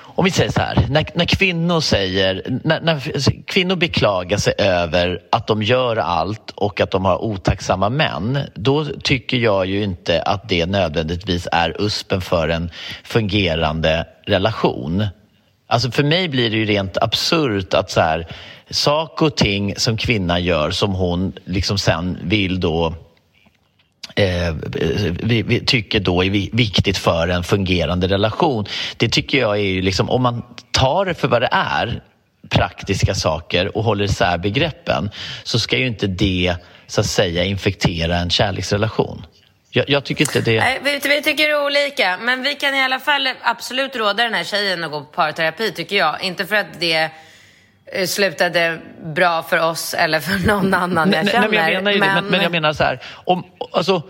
[0.00, 3.00] om vi säger så här, när, när kvinnor säger, när, när
[3.46, 8.84] kvinnor beklagar sig över att de gör allt och att de har otacksamma män, då
[8.84, 12.70] tycker jag ju inte att det nödvändigtvis är uspen för en
[13.04, 15.06] fungerande relation.
[15.70, 18.26] Alltså för mig blir det ju rent absurt att så här,
[18.70, 22.94] saker och ting som kvinnan gör som hon liksom sen vill då
[24.16, 24.54] eh,
[25.22, 28.66] vi, vi tycker då är viktigt för en fungerande relation.
[28.96, 32.02] Det tycker jag är ju liksom, om man tar det för vad det är,
[32.50, 35.10] praktiska saker och håller isär begreppen,
[35.44, 36.54] så ska ju inte det
[36.86, 39.26] så att säga infektera en kärleksrelation.
[39.70, 40.60] Jag, jag tycker inte det...
[40.60, 44.44] Nej, vi, vi tycker olika, men vi kan i alla fall absolut råda den här
[44.44, 46.22] tjejen att gå på parterapi tycker jag.
[46.22, 47.10] Inte för att det
[47.86, 51.48] eh, slutade bra för oss eller för någon annan jag Nej, känner.
[51.48, 54.02] nej, men jag menar ju det, men, men jag menar så här, om, alltså,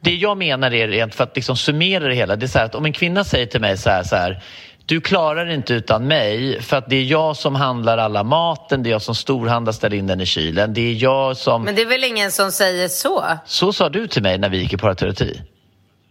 [0.00, 2.66] det jag menar är rent för att liksom summera det hela, det är så här
[2.66, 4.42] att om en kvinna säger till mig så här, så här
[4.86, 8.88] du klarar inte utan mig för att det är jag som handlar alla maten, det
[8.88, 11.62] är jag som storhandlar, ställer in den i kylen, det är jag som...
[11.62, 13.24] Men det är väl ingen som säger så?
[13.46, 15.40] Så sa du till mig när vi gick i parterapi.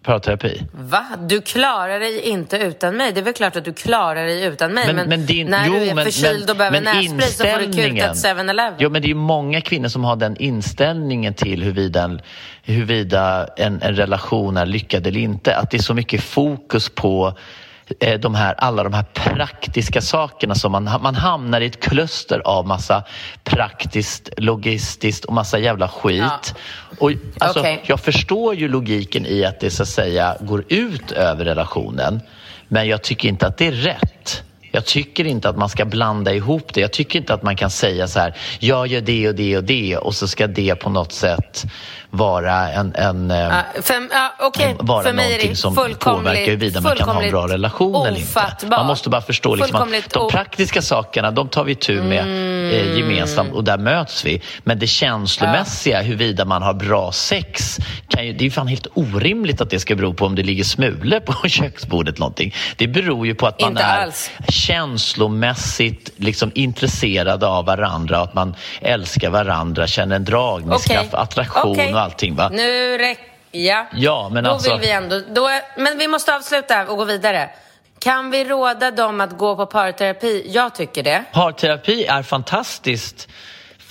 [0.03, 0.62] parterapi.
[0.73, 1.05] Va?
[1.19, 3.12] Du klarar dig inte utan mig.
[3.12, 4.86] Det är väl klart att du klarar dig utan mig.
[4.88, 7.59] Men, Men- men din- när jo, du är men- förkyld och behöver nässpray så får
[7.59, 8.73] du kutat 7-Eleven.
[8.79, 12.21] Jo, men det är ju många kvinnor som har den inställningen till huruvida, en,
[12.63, 15.55] huruvida en, en relation är lyckad eller inte.
[15.55, 17.38] Att det är så mycket fokus på
[18.19, 22.67] de här, alla de här praktiska sakerna som man, man hamnar i ett kluster av
[22.67, 23.04] massa
[23.43, 26.56] praktiskt, logistiskt och massa jävla skit.
[27.00, 27.84] Och, alltså, Okej.
[27.86, 32.22] Jag förstår ju logiken i att det så att säga går ut över relationen
[32.67, 34.43] men jag tycker inte att det är rätt.
[34.72, 36.82] Jag tycker inte att man ska blanda ihop det.
[36.82, 39.63] Jag tycker inte att man kan säga så här, jag gör det och det och
[39.63, 41.65] det och så ska det på något sätt
[42.13, 42.95] vara en...
[42.95, 44.76] en eh, Ja, för, ja, okej.
[44.80, 48.19] vara för mig är det som påverkar huruvida man kan ha en bra relation eller
[48.19, 48.67] inte.
[48.69, 52.19] Man måste bara förstå liksom att de praktiska sakerna, de tar vi tur med
[52.73, 54.41] eh, gemensamt och där möts vi.
[54.63, 58.88] Men det känslomässiga, huruvida man har bra sex, kan ju, det är ju fan helt
[58.93, 62.54] orimligt att det ska bero på om det ligger smulor på köksbordet någonting.
[62.76, 64.32] Det beror ju på att man Inte är alls.
[64.47, 71.19] känslomässigt liksom intresserade av varandra och att man älskar varandra, känner en dragningskraft, Okej.
[71.23, 71.93] attraktion Okej.
[72.03, 72.35] Allting.
[72.35, 72.49] Va?
[72.49, 73.25] Nu räcker...
[73.51, 73.85] Ja.
[73.93, 75.21] Ja, men då alltså- vill vi ändå...
[75.29, 77.49] Då, men vi måste avsluta och gå vidare.
[77.99, 80.45] Kan vi råda dem att gå på parterapi?
[80.49, 81.23] Jag tycker det.
[81.33, 83.27] Parterapi är fantastiskt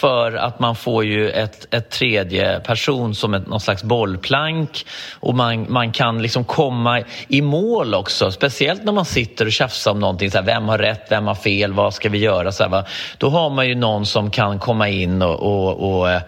[0.03, 4.87] för att man får ju ett, ett tredje person som ett, någon slags bollplank
[5.21, 8.33] och man, man kan liksom komma i mål också.
[8.33, 10.31] Speciellt när man sitter och tjafsar om någonting.
[10.31, 11.07] Så här, vem har rätt?
[11.09, 11.73] Vem har fel?
[11.73, 12.53] Vad ska vi göra?
[12.53, 12.85] Så här?
[13.19, 16.23] Då har man ju någon som kan komma in och, och, och eh,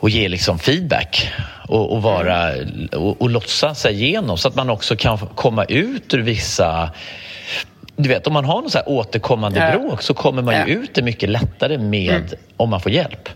[0.00, 1.32] och ge liksom feedback
[1.68, 2.50] och, och, vara,
[2.92, 6.90] och, och lotsa sig igenom så att man också kan komma ut ur vissa
[7.96, 9.78] du vet, om man har någon så återkommande Ja.
[9.78, 10.66] bråk så kommer man ju Ja.
[10.80, 13.28] ut det mycket lättare med om man får hjälp.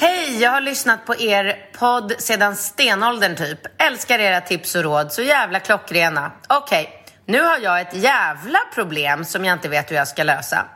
[0.00, 3.58] Hej, jag har lyssnat på er podd sedan stenåldern typ.
[3.82, 6.32] Älskar era tips och råd, så jävla klockrena.
[6.48, 6.88] Okej,
[7.26, 10.66] nu har jag ett jävla problem som jag inte vet hur jag ska lösa.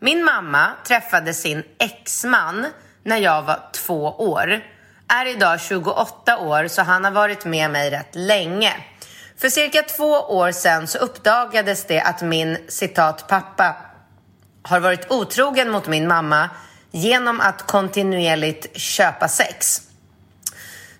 [0.00, 2.66] Min mamma träffade sin exman
[3.02, 4.60] när jag var två år.
[5.08, 8.72] Är idag 28 år så han har varit med mig rätt länge.
[9.36, 13.76] För cirka två år sedan så uppdagades det att min citat pappa
[14.62, 16.50] har varit otrogen mot min mamma
[16.90, 19.85] genom att kontinuerligt köpa sex.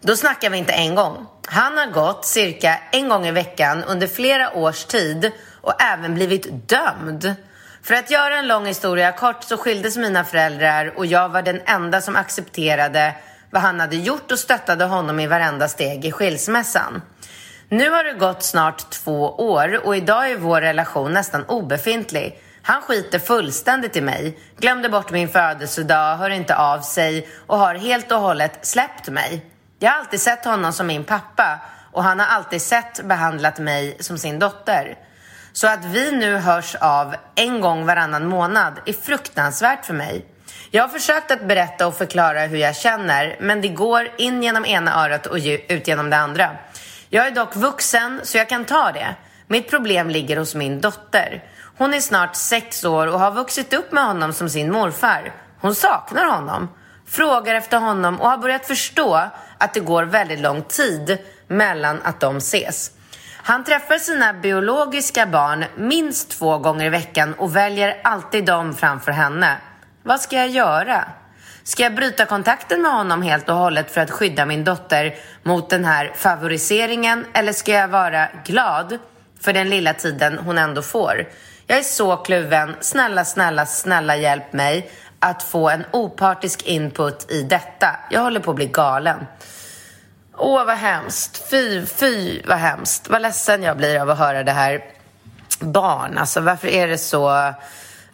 [0.00, 1.26] Då snackar vi inte en gång.
[1.46, 6.68] Han har gått cirka en gång i veckan under flera års tid och även blivit
[6.68, 7.35] dömd.
[7.82, 11.61] För att göra en lång historia kort så skildes mina föräldrar och jag var den
[11.66, 13.14] enda som accepterade
[13.50, 17.02] vad han hade gjort och stöttade honom i varenda steg i skilsmässan.
[17.68, 22.40] Nu har det gått snart två år och idag är vår relation nästan obefintlig.
[22.62, 27.74] Han skiter fullständigt i mig, glömde bort min födelsedag, hör inte av sig och har
[27.74, 29.56] helt och hållet släppt mig.
[29.79, 31.61] Jag har alltid sett honom som min pappa
[31.93, 34.99] och han har alltid sett behandlat mig som sin dotter.
[35.53, 40.27] Så att vi nu hörs av en gång varannan månad är fruktansvärt för mig.
[40.71, 44.65] Jag har försökt att berätta och förklara hur jag känner men det går in genom
[44.65, 46.51] ena örat och ut genom det andra.
[47.09, 49.15] Jag är dock vuxen så jag kan ta det.
[49.47, 51.45] Mitt problem ligger hos min dotter.
[51.79, 55.33] Hon är snart sex år och har vuxit upp med honom som sin morfar.
[55.61, 56.69] Hon saknar honom,
[57.07, 62.21] frågar efter honom och har börjat förstå att det går väldigt lång tid mellan att
[62.21, 62.90] de ses.
[63.37, 69.12] Han träffar sina biologiska barn minst två gånger i veckan och väljer alltid dem framför
[69.12, 69.57] henne.
[70.03, 71.05] Vad ska jag göra?
[71.64, 75.71] Ska jag bryta kontakten med honom helt och hållet för att skydda min dotter mot
[75.71, 78.99] den här favoriseringen eller ska jag vara glad
[79.40, 81.29] för den lilla tiden hon ändå får?
[81.66, 82.77] Jag är så kluven.
[82.81, 87.96] Snälla, snälla, snälla hjälp mig att få en opartisk input i detta.
[88.11, 89.26] Jag håller på att bli galen.
[90.37, 91.50] Åh, vad hemskt.
[91.50, 93.09] Fy, fy, vad hemskt.
[93.09, 94.85] Vad ledsen jag blir av att höra det här.
[95.61, 97.52] Barn, alltså varför är det så...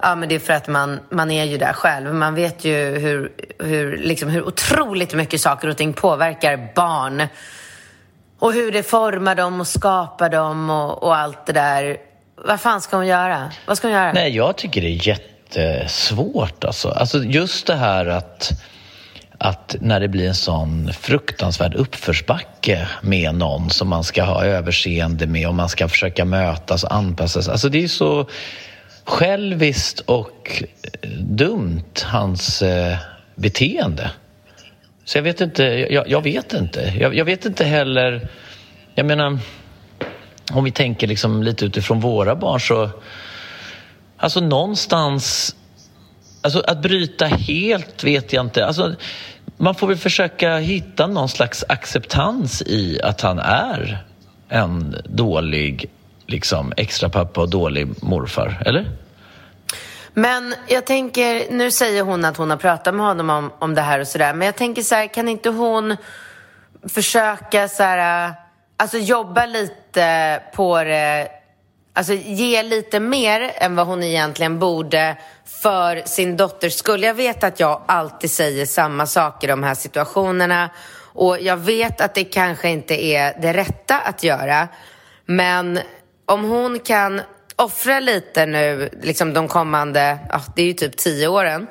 [0.04, 2.14] Ja, men det är för att man, man är ju där själv.
[2.14, 7.26] Man vet ju hur, hur, liksom, hur otroligt mycket saker och ting påverkar barn.
[8.38, 11.96] Och hur det formar dem och skapar dem och, och allt det där.
[12.37, 13.52] Vad fan ska hon göra?
[13.66, 14.12] Vad ska hon göra?
[14.12, 14.96] Nej, jag tycker det är
[15.57, 16.65] jättesvårt.
[16.65, 18.53] Alltså, alltså just det här att,
[19.38, 25.27] att när det blir en sån fruktansvärd uppförsbacke med någon som man ska ha överseende
[25.27, 27.48] med och man ska försöka mötas och anpassas.
[27.48, 28.29] Alltså det är så
[29.05, 30.63] själviskt och
[31.21, 32.96] dumt, hans eh,
[33.35, 34.11] beteende.
[35.05, 35.65] Så jag vet inte.
[35.90, 36.92] Jag, jag vet inte.
[37.00, 38.29] Jag, jag vet inte heller...
[38.94, 39.38] Jag menar,
[40.53, 42.90] om vi tänker liksom lite utifrån våra barn så...
[44.23, 45.56] Alltså någonstans
[46.44, 48.66] Alltså att bryta helt vet jag inte.
[48.66, 48.94] Alltså,
[49.56, 54.04] man får väl försöka hitta någon slags acceptans i att han är
[54.48, 55.90] en dålig
[56.27, 58.90] liksom, extra pappa och dålig morfar, eller?
[60.14, 63.83] Men jag tänker, nu säger hon att hon har pratat med honom om, om det
[63.83, 65.96] här och sådär, men jag tänker så här, kan inte hon
[66.88, 68.33] försöka så här,
[68.77, 71.29] alltså jobba lite på det,
[71.92, 77.02] alltså ge lite mer än vad hon egentligen borde för sin dotters skull.
[77.02, 80.70] Jag vet att jag alltid säger samma saker i de här situationerna
[81.14, 84.68] och jag vet att det kanske inte är det rätta att göra,
[85.26, 85.80] men
[86.26, 87.20] om hon kan
[87.56, 91.66] offra lite nu, liksom de kommande, ja, det är ju typ tio åren,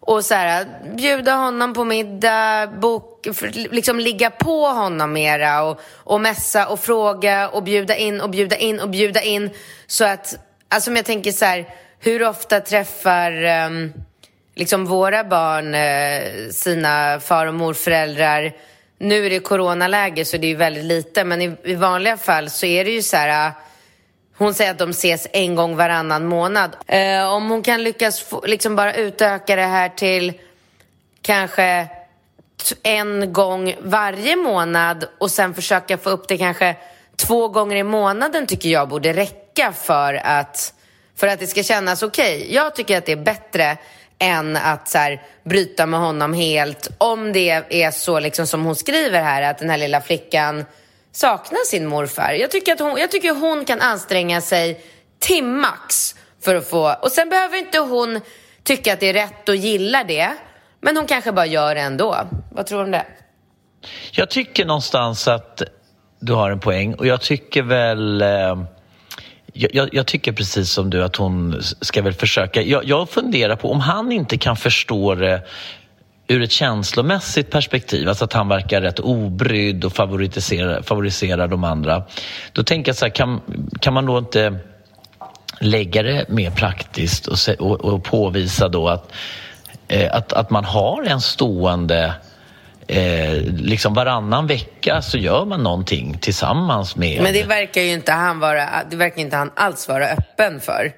[0.00, 3.26] och så här, bjuda honom på middag, bok,
[3.70, 8.56] liksom ligga på honom mera och, och mässa och fråga och bjuda in och bjuda
[8.56, 9.50] in och bjuda in.
[9.86, 10.38] Så att,
[10.68, 11.66] alltså om jag tänker så här,
[11.98, 13.32] hur ofta träffar
[13.66, 13.92] um,
[14.54, 18.52] liksom våra barn uh, sina far och morföräldrar?
[18.98, 22.50] Nu är det coronaläge så det är ju väldigt lite, men i, i vanliga fall
[22.50, 23.54] så är det ju så här uh,
[24.40, 26.76] hon säger att de ses en gång varannan månad.
[26.86, 30.32] Eh, om hon kan lyckas få, liksom bara utöka det här till
[31.22, 31.88] kanske
[32.82, 36.76] en gång varje månad och sen försöka få upp det kanske
[37.16, 40.74] två gånger i månaden tycker jag borde räcka för att,
[41.16, 42.36] för att det ska kännas okej.
[42.36, 42.54] Okay.
[42.54, 43.76] Jag tycker att det är bättre
[44.18, 46.88] än att så här, bryta med honom helt.
[46.98, 50.64] Om det är så liksom som hon skriver här, att den här lilla flickan
[51.12, 52.32] sakna sin morfar.
[52.32, 54.84] Jag tycker att hon, jag tycker hon kan anstränga sig
[55.18, 56.94] till max för att få...
[57.02, 58.20] Och sen behöver inte hon
[58.62, 60.36] tycka att det är rätt och gilla det.
[60.80, 62.16] Men hon kanske bara gör det ändå.
[62.52, 63.06] Vad tror du om det?
[64.12, 65.62] Jag tycker någonstans att
[66.20, 68.22] du har en poäng och jag tycker väl...
[68.22, 68.62] Eh,
[69.52, 72.62] jag, jag, tycker precis som du att hon ska väl försöka.
[72.62, 75.42] Jag, jag funderar på om han inte kan förstå det
[76.30, 82.02] ur ett känslomässigt perspektiv, alltså att han verkar rätt obrydd och favoriserar, favoriserar de andra.
[82.52, 83.40] Då tänker jag så här, kan,
[83.80, 84.58] kan man då inte
[85.58, 89.12] lägga det mer praktiskt och, se, och, och påvisa då att,
[89.88, 92.14] eh, att, att man har en stående
[92.86, 97.22] Eh, liksom varannan vecka så gör man någonting tillsammans med...
[97.22, 100.92] Men det verkar ju inte han vara, det verkar inte han alls vara öppen för.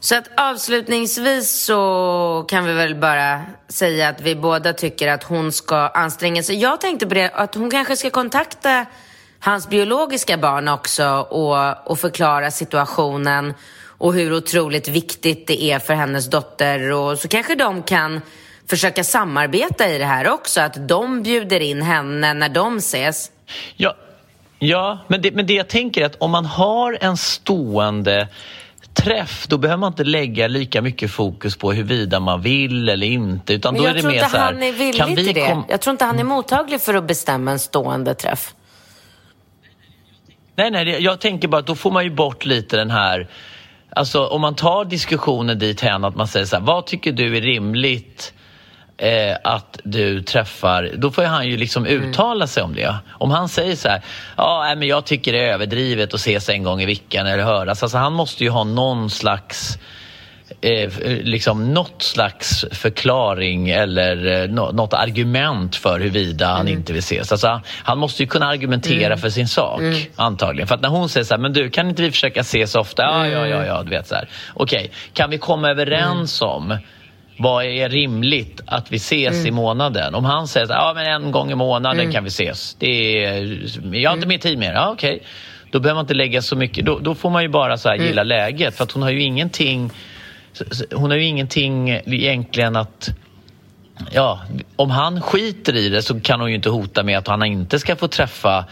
[0.00, 5.52] Så att avslutningsvis så kan vi väl bara säga att vi båda tycker att hon
[5.52, 6.56] ska anstränga sig.
[6.56, 8.86] Jag tänkte på det, att hon kanske ska kontakta
[9.40, 13.54] hans biologiska barn också och, och förklara situationen
[13.98, 18.20] och hur otroligt viktigt det är för hennes dotter och så kanske de kan
[18.66, 23.30] försöka samarbeta i det här också, att de bjuder in henne när de ses.
[23.76, 23.96] Ja,
[24.58, 28.28] ja men, det, men det jag tänker är att om man har en stående
[28.96, 33.54] träff, då behöver man inte lägga lika mycket fokus på huruvida man vill eller inte.
[33.54, 35.14] Utan Men då jag är det tror mer inte så här, han är villig kan
[35.14, 35.46] vi till det.
[35.48, 38.54] kom- Jag tror inte han är mottaglig för att bestämma en stående träff.
[40.56, 43.28] Nej, nej, jag tänker bara att då får man ju bort lite den här...
[43.90, 47.36] Alltså om man tar diskussionen dit hän att man säger så här, vad tycker du
[47.36, 48.32] är rimligt
[48.98, 52.02] eh, att du träffar, då får han ju liksom Mm.
[52.10, 52.94] uttala sig om det.
[53.10, 54.00] Om han säger så här,
[54.36, 57.82] ja men jag tycker det är överdrivet att ses en gång i veckan eller höras.
[57.82, 59.78] Alltså han måste ju ha någon slags
[60.60, 60.90] eh,
[61.22, 67.32] liksom något slags förklaring eller eh, nå- något argument för huruvida han inte vill ses.
[67.32, 69.80] Alltså, han måste ju kunna argumentera för sin sak,
[70.16, 70.68] antagligen.
[70.68, 73.02] För att när hon säger så här, men du kan inte vi försöka ses ofta?
[73.02, 74.28] Ja, ja, ja, ja, du vet så här.
[74.54, 76.76] Okej, kan vi komma överens om
[77.38, 80.14] vad är rimligt att vi ses i månaden?
[80.14, 82.74] Om han säger ja men en gång i månaden kan vi ses.
[82.78, 83.58] Det är,
[83.92, 84.74] jag har inte mer tid med det.
[84.74, 85.22] Ja, okej.
[85.70, 86.86] Då behöver man inte lägga så mycket.
[86.86, 88.76] Då, då får man ju bara så här gilla läget.
[88.76, 89.90] För att hon har ju ingenting
[90.94, 93.08] hon har ju ingenting egentligen att...
[94.12, 94.40] Ja,
[94.76, 97.78] om han skiter i det så kan hon ju inte hota med att han inte
[97.78, 98.64] ska få träffa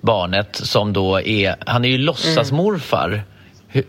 [0.00, 1.56] barnet som då är...
[1.66, 3.22] Han är ju låtsasmorfar.
[3.68, 3.84] Hur-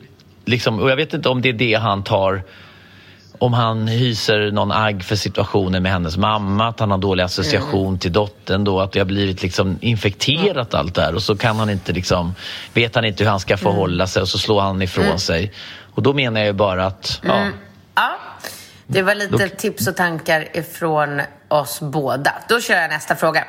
[0.46, 2.44] Liksom, och jag vet inte om det är det han tar
[3.40, 8.00] om han hyser någon agg för situationen med hennes mamma, att han har dålig association
[8.00, 11.70] till dottern då, att det har blivit liksom infekterat allt där och så kan han
[11.70, 12.36] inte liksom,
[12.74, 15.52] vet han inte hur han ska förhålla sig och så slår han ifrån sig.
[15.94, 17.46] Och då menar jag ju bara att, ja,
[17.96, 18.18] Ja,
[18.88, 22.34] det var lite tips och tankar ifrån oss båda.
[22.50, 23.44] Då kör jag nästa fråga.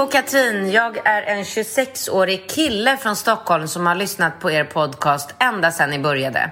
[0.00, 5.34] Och Katrin, jag är en 26-årig kille från Stockholm som har lyssnat på er podcast
[5.38, 6.50] ända sedan ni började.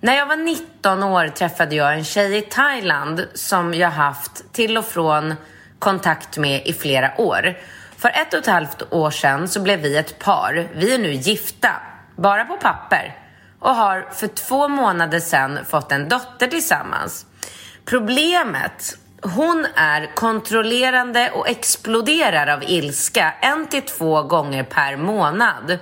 [0.00, 4.78] När jag var 19 år träffade jag en tjej i Thailand som jag haft till
[4.78, 5.34] och från
[5.78, 7.58] kontakt med i flera år.
[7.96, 10.68] För ett och ett halvt år sedan så blev vi ett par.
[10.74, 11.70] Vi är nu gifta.
[12.16, 13.18] bara på papper
[13.58, 17.26] och har för två månader sedan fått en dotter tillsammans.
[17.84, 25.78] Problemet hon är kontrollerande och exploderar av ilska en till två gånger per månad.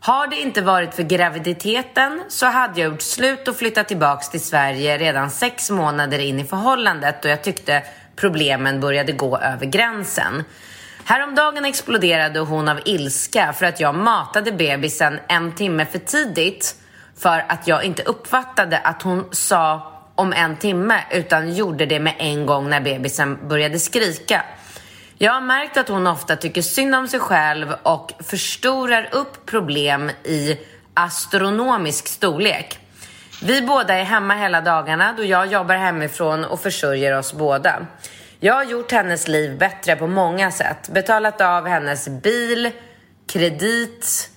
[0.00, 4.44] Har det inte varit för graviditeten så hade jag gjort slut och flyttat tillbaks till
[4.44, 7.82] Sverige redan sex månader in i förhållandet och jag tyckte
[8.16, 10.44] problemen började gå över gränsen.
[11.04, 16.74] Häromdagen exploderade hon av ilska för att jag matade bebisen en timme för tidigt
[17.18, 22.14] för att jag inte uppfattade att hon sa om en timme utan gjorde det med
[22.18, 24.44] en gång när bebisen började skrika.
[25.18, 30.10] Jag har märkt att hon ofta tycker synd om sig själv och förstorar upp problem
[30.24, 30.58] i
[30.94, 32.78] astronomisk storlek.
[33.42, 37.86] Vi båda är hemma hela dagarna då jag jobbar hemifrån och försörjer oss båda.
[38.40, 40.88] Jag har gjort hennes liv bättre på många sätt.
[40.88, 42.70] Betalat av hennes bil,
[43.26, 44.30] kredit,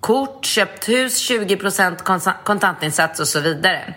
[0.00, 3.94] kort, köpt hus, 20% kontantinsats och så vidare.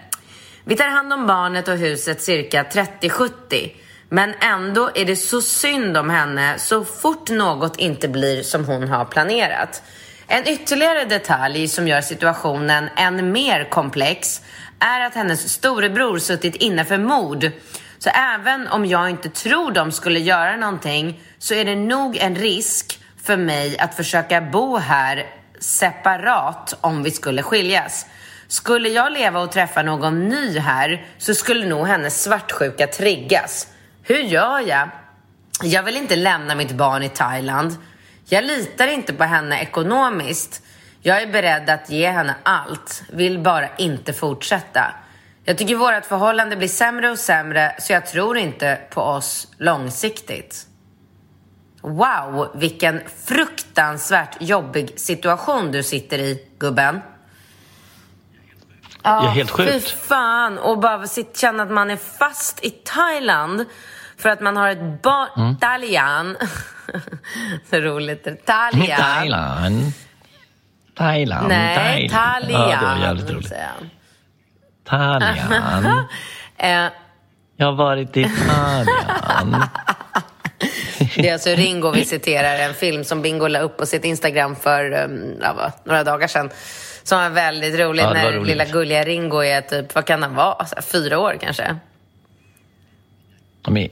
[0.69, 3.71] Vi tar hand om barnet och huset cirka 30-70.
[4.09, 8.87] Men ändå är det så synd om henne så fort något inte blir som hon
[8.87, 9.83] har planerat.
[10.27, 14.41] En ytterligare detalj som gör situationen än mer komplex
[14.79, 17.51] är att hennes storebror suttit inne för mord.
[17.99, 22.35] Så även om jag inte tror de skulle göra någonting så är det nog en
[22.35, 28.05] risk för mig att försöka bo här separat om vi skulle skiljas.
[28.47, 33.67] Skulle jag leva och träffa någon ny här så skulle nog hennes svartsjuka triggas.
[34.03, 34.89] Hur gör jag?
[35.63, 37.77] Jag vill inte lämna mitt barn i Thailand.
[38.25, 40.61] Jag litar inte på henne ekonomiskt.
[41.01, 44.93] Jag är beredd att ge henne allt, vill bara inte fortsätta.
[45.43, 50.68] Jag tycker vårt förhållande blir sämre och sämre så jag tror inte på oss långsiktigt.
[51.81, 57.01] Wow, vilken fruktansvärt jobbig situation du sitter i, gubben.
[59.03, 59.71] Ja, helt sjukt.
[59.71, 60.57] Fy fan.
[60.57, 63.65] Och bara känna att man är fast i Thailand
[64.17, 65.29] för att man har ett barn...
[65.37, 65.57] Mm.
[65.57, 66.37] Talian.
[67.69, 68.45] Så roligt.
[68.45, 68.99] Talian.
[68.99, 69.91] Thailand.
[70.95, 71.47] Thailand.
[71.47, 72.69] Nej, Talian.
[72.69, 73.53] Ja, det var jävligt roligt.
[74.85, 76.05] Talian.
[76.61, 76.87] Eh.
[77.57, 79.63] Jag har varit i Talian.
[81.15, 84.55] Det är alltså Ringo vi citerar, en film som Bingo la upp på sitt Instagram
[84.55, 86.49] för um, ja, några dagar sedan.
[87.03, 88.47] Som var väldigt roligt ja, när roligt.
[88.47, 91.75] lilla gulliga Ringo är typ, vad kan han vara, fyra år kanske?
[93.67, 93.89] Men,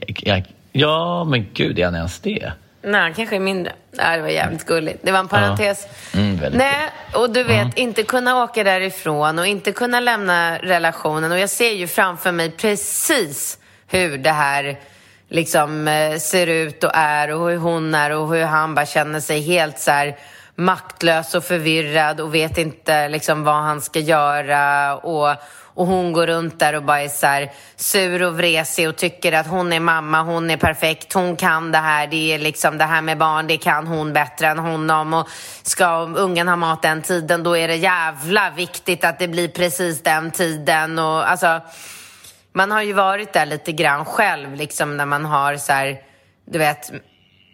[0.72, 2.52] ja, men gud, är han ens det?
[2.82, 3.72] Nej, han kanske är mindre.
[3.90, 4.98] Nej, det var jävligt gulligt.
[5.02, 5.86] Det var en parentes.
[6.12, 6.20] Ja.
[6.20, 7.72] Mm, Nej, och du vet, mm.
[7.76, 11.32] inte kunna åka därifrån och inte kunna lämna relationen.
[11.32, 14.78] Och jag ser ju framför mig precis hur det här
[15.28, 19.20] liksom eh, ser ut och är och hur hon är och hur han bara känner
[19.20, 20.16] sig helt så här
[20.54, 24.96] maktlös och förvirrad och vet inte liksom vad han ska göra.
[24.96, 25.36] Och,
[25.74, 29.32] och hon går runt där och bara är så här sur och vresig och tycker
[29.32, 32.06] att hon är mamma, hon är perfekt, hon kan det här.
[32.06, 35.14] Det är liksom det här med barn, det kan hon bättre än honom.
[35.14, 35.28] Och
[35.62, 40.02] ska ungen ha mat den tiden, då är det jävla viktigt att det blir precis
[40.02, 40.98] den tiden.
[40.98, 41.60] Och alltså,
[42.58, 45.98] man har ju varit där lite grann själv, liksom när man har så här,
[46.50, 46.90] du vet,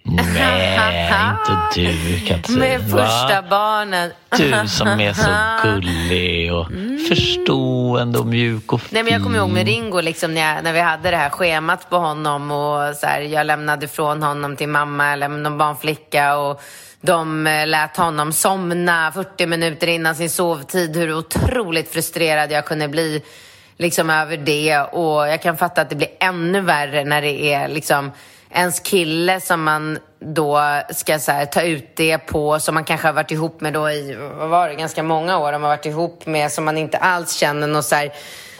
[0.06, 1.10] Nej,
[1.48, 2.58] inte du Katrin.
[2.58, 3.46] Med första Va?
[3.50, 4.12] barnet.
[4.36, 5.30] Du som är så
[5.68, 6.98] gullig och mm.
[6.98, 8.88] förstående och mjuk och fin.
[8.92, 11.30] Nej, men jag kommer ihåg med Ringo, liksom, när, jag, när vi hade det här
[11.30, 16.36] schemat på honom och så här, jag lämnade ifrån honom till mamma eller någon barnflicka
[16.36, 16.62] och
[17.00, 20.96] de eh, lät honom somna 40 minuter innan sin sovtid.
[20.96, 23.22] Hur otroligt frustrerad jag kunde bli
[23.76, 24.80] liksom, över det.
[24.80, 28.12] Och jag kan fatta att det blir ännu värre när det är liksom
[28.50, 33.08] ens kille som man då ska så här, ta ut det på, som man kanske
[33.08, 35.86] har varit ihop med då i, vad var det, ganska många år, har man varit
[35.86, 38.12] ihop med som man inte alls känner något så här,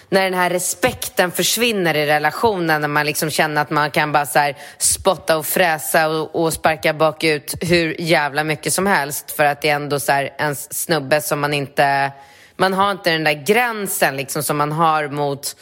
[0.08, 4.26] när den här respekten försvinner i relationen, när man liksom känner att man kan bara
[4.26, 9.44] så här spotta och fräsa och, och sparka bakut hur jävla mycket som helst för
[9.44, 12.12] att det är ändå så här ens snubbe som man inte,
[12.56, 15.56] man har inte den där gränsen liksom som man har mot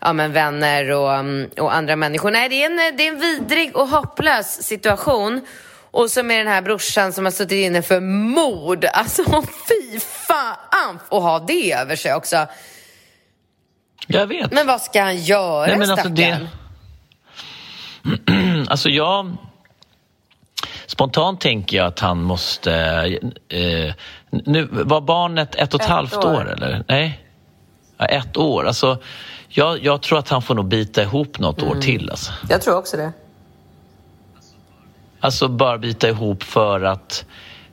[0.00, 2.30] ja, men vänner och, mm, och andra människor.
[2.30, 5.40] Nej, det är, en, det är en vidrig och hopplös situation.
[5.90, 8.84] Och så med den här brorsan som har suttit inne för mord.
[8.92, 9.22] Alltså
[9.68, 12.46] fy fan att ha det över sig också.
[14.06, 14.52] Jag vet.
[14.52, 16.48] Men vad ska han göra, Nej, men alltså det...
[18.68, 19.36] Alltså jag...
[20.86, 22.72] Spontant tänker jag att han måste...
[23.48, 23.94] Eh,
[24.32, 26.34] nu, var barnet ett och ett, ett halvt år.
[26.34, 26.84] år eller?
[26.88, 27.20] Nej?
[27.98, 28.66] Ja, ett år.
[28.66, 28.98] Alltså,
[29.48, 31.70] jag, jag tror att han får nog bita ihop något mm.
[31.70, 32.10] år till.
[32.10, 32.32] Alltså.
[32.48, 33.12] Jag tror också det.
[35.20, 37.24] Alltså bara bita ihop för att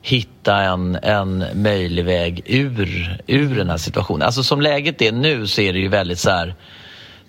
[0.02, 4.22] hitta en, en möjlig väg ur, ur den här situationen.
[4.22, 6.54] Alltså som läget är nu så är det ju väldigt så här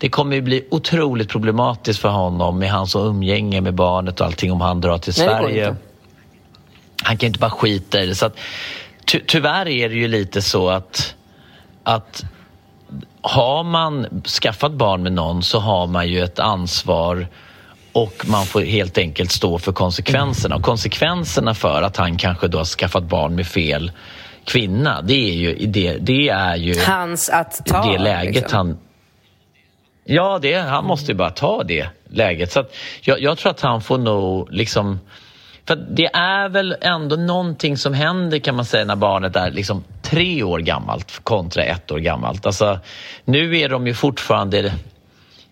[0.02, 4.52] det kommer ju bli otroligt problematiskt för honom med hans umgänge med barnet och allting
[4.52, 5.76] om han drar till Nej, Sverige.
[7.04, 8.16] Han kan ju inte bara skita i det.
[8.16, 8.36] Så att,
[9.12, 11.16] ty tyvärr är det ju lite så att,
[11.84, 12.24] att
[13.22, 17.28] har man skaffat barn med någon så har man ju ett ansvar
[17.92, 20.56] och man får helt enkelt stå för konsekvenserna.
[20.56, 23.92] Och konsekvenserna för att han kanske då har skaffat barn med fel
[24.46, 27.92] kvinna, det är ju, det, det är ju Hans att ta.
[27.92, 28.58] det läget liksom.
[28.58, 28.78] han...
[30.04, 32.52] Ja, det, han måste ju bara ta det läget.
[32.52, 35.00] Så att jag, jag tror att han får nog liksom...
[35.68, 39.84] För det är väl ändå någonting som händer kan man säga när barnet är liksom
[40.02, 42.46] tre år gammalt kontra ett år gammalt.
[42.46, 42.80] Alltså,
[43.26, 44.74] nu är de ju fortfarande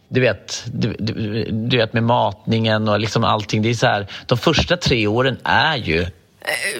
[0.07, 3.61] du vet, du, du, du vet med matningen och liksom allting.
[3.61, 6.05] Det är så här, de första tre åren är ju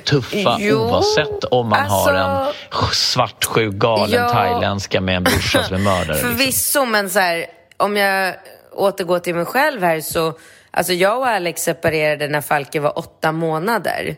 [0.03, 4.29] tuffa jo, oavsett om man har en alltså- svartsjuk galen Ja.
[4.29, 6.07] thailändska med en brorsa som är mördare.
[6.07, 6.29] Liksom.
[6.29, 7.45] Förvisso, men så här,
[7.77, 8.35] om jag
[8.71, 10.33] återgår till mig själv här så...
[10.71, 14.15] Alltså jag och Alex separerade när Falke var åtta månader.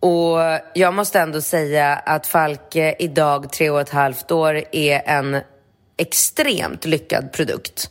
[0.00, 0.38] Och
[0.74, 5.40] jag måste ändå säga att Falke idag, tre och ett halvt år, är en
[5.96, 7.90] extremt lyckad produkt.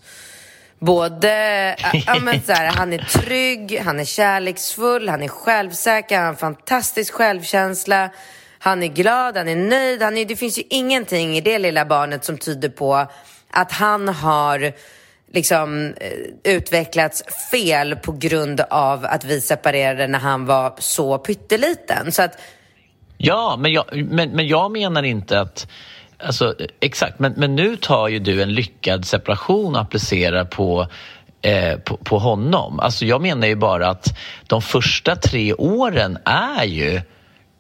[0.80, 1.76] Både,
[2.08, 6.32] ja, men så här, han är trygg, han är kärleksfull, han är självsäker, han har
[6.32, 8.10] en fantastisk självkänsla.
[8.60, 10.02] Han är glad, han är nöjd.
[10.02, 13.08] Han är, det finns ju ingenting i det lilla barnet som tyder på
[13.52, 14.74] att han har
[15.34, 22.12] liksom eh, utvecklats fel på grund av att vi separerade när han var så pytteliten.
[22.12, 22.38] Så att
[23.22, 25.68] Ja, men jag, men, men jag menar inte att...
[26.24, 30.88] Alltså, exakt, men, men nu tar ju du en lyckad separation och applicerar på,
[31.42, 32.80] eh, på, på honom.
[32.80, 34.18] Alltså, jag menar ju bara att
[34.48, 37.02] de första tre åren är ju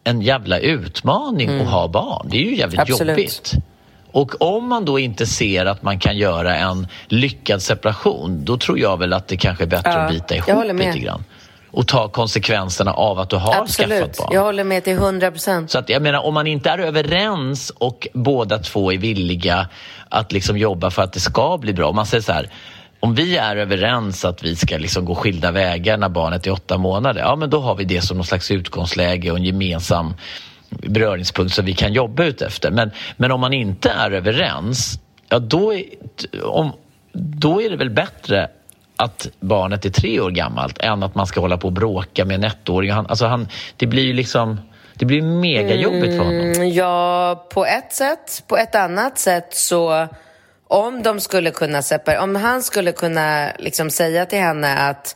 [0.03, 2.27] en jävla utmaning att ha barn.
[2.31, 2.91] Det är ju jävligt Mm.
[2.91, 3.17] Absolut.
[3.17, 3.53] jobbigt.
[4.11, 8.79] Och om man då inte ser att man kan göra en lyckad separation, då tror
[8.79, 11.23] jag väl att det kanske är bättre Ja, att bita ihop lite grann.
[11.71, 14.29] Och ta konsekvenserna av att du har skaffat absolut, barn.
[14.31, 15.71] jag håller med till hundra procent.
[15.71, 19.67] Så att jag menar, om man inte är överens och båda två är villiga
[20.09, 21.89] att liksom jobba för att det ska bli bra.
[21.89, 22.49] Om man säger så här,
[22.99, 26.77] om vi är överens att vi ska liksom gå skilda vägar när barnet är åtta
[26.77, 30.13] månader, ja men då har vi det som någon slags utgångsläge och en gemensam
[30.69, 32.71] beröringspunkt som vi kan jobba ut efter.
[32.71, 34.99] Men, men om man inte är överens,
[35.29, 35.83] ja då är,
[36.43, 36.71] om,
[37.13, 38.49] då är det väl bättre
[38.95, 42.35] att barnet är tre år gammalt än att man ska hålla på och bråka med
[42.35, 42.91] en ettåring.
[42.91, 43.47] Han, alltså han,
[43.77, 44.59] det blir ju liksom...
[44.93, 46.39] Det blir megajobbigt för honom.
[46.39, 48.43] Mm, Ja, på ett sätt.
[48.47, 50.07] På ett annat sätt så
[50.67, 55.15] om de skulle kunna separera, om han skulle kunna liksom säga till henne att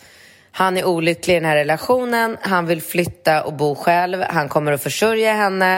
[0.56, 4.72] han är olycklig i den här relationen, han vill flytta och bo själv, han kommer
[4.72, 5.78] att försörja henne,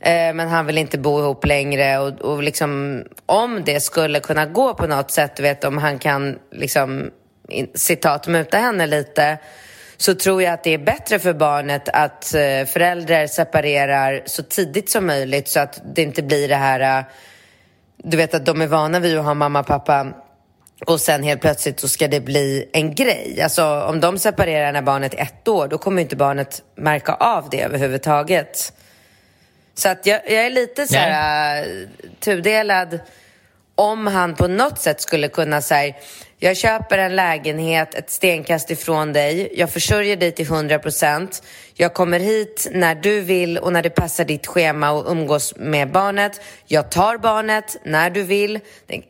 [0.00, 1.98] eh, men han vill inte bo ihop längre.
[1.98, 5.98] Och, och liksom om det skulle kunna gå på något sätt, du vet om han
[5.98, 7.10] kan liksom
[7.48, 9.38] in, citat muta henne lite
[9.96, 14.90] så tror jag att det är bättre för barnet att eh, föräldrar separerar så tidigt
[14.90, 17.04] som möjligt så att det inte blir det här eh,
[17.96, 20.06] du vet att de är vana vid att ha mamma och pappa
[20.86, 23.40] och sen helt plötsligt så ska det bli en grej.
[23.42, 27.48] Alltså om de separerar när barnet är ett år, då kommer inte barnet märka av
[27.50, 28.72] det överhuvudtaget.
[29.74, 31.88] Så att jag, jag är lite så här äh,
[32.20, 32.98] tudelad
[33.74, 35.94] om han på något sätt skulle kunna säga
[36.44, 41.42] jag köper en lägenhet ett stenkast ifrån dig, jag försörjer dig till 100%,
[41.74, 45.92] jag kommer hit när du vill och när det passar ditt schema och umgås med
[45.92, 48.60] barnet, jag tar barnet när du vill,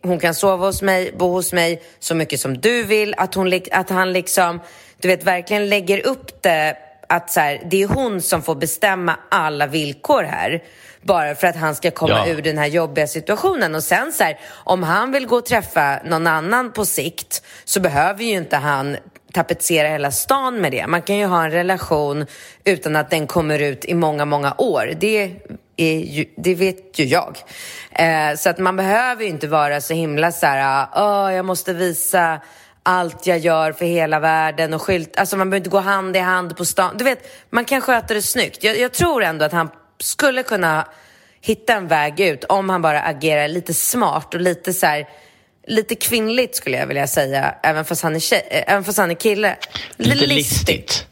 [0.03, 3.61] hon kan sova hos mig, bo hos mig så mycket som du vill, att, hon,
[3.73, 4.61] att han liksom,
[5.01, 6.77] du vet verkligen lägger upp det
[7.09, 10.63] att så här, det är hon som får bestämma alla villkor här.
[11.05, 12.27] Bara för att han ska komma Ja.
[12.29, 13.75] ur den här jobbiga situationen.
[13.75, 17.81] Och sen så här, om han vill gå och träffa någon annan på sikt så
[17.81, 18.97] behöver ju inte han
[19.33, 20.87] tapetsera hela stan med det.
[20.87, 22.27] Man kan ju ha en relation
[22.65, 24.93] utan att den kommer ut i många, många år.
[25.01, 25.33] Det,
[25.77, 27.39] är ju, det vet ju jag.
[27.93, 31.73] Eh, så att man behöver ju inte vara så himla så här, "Åh, jag måste
[31.73, 32.41] visa
[32.83, 35.19] allt jag gör för hela världen och skylt.
[35.19, 36.95] Alltså man behöver inte gå hand i hand på stan.
[36.99, 37.19] Du vet,
[37.51, 38.65] man kan sköta det snyggt.
[38.65, 40.89] Jag, jag tror ändå att han skulle kunna
[41.41, 45.09] hitta en väg ut om han bara agerar lite smart och lite så här,
[45.67, 49.11] lite kvinnligt skulle jag vilja säga, även fast han är, tjej, eh, även fast han
[49.11, 49.57] är kille.
[49.97, 51.07] Lite listigt.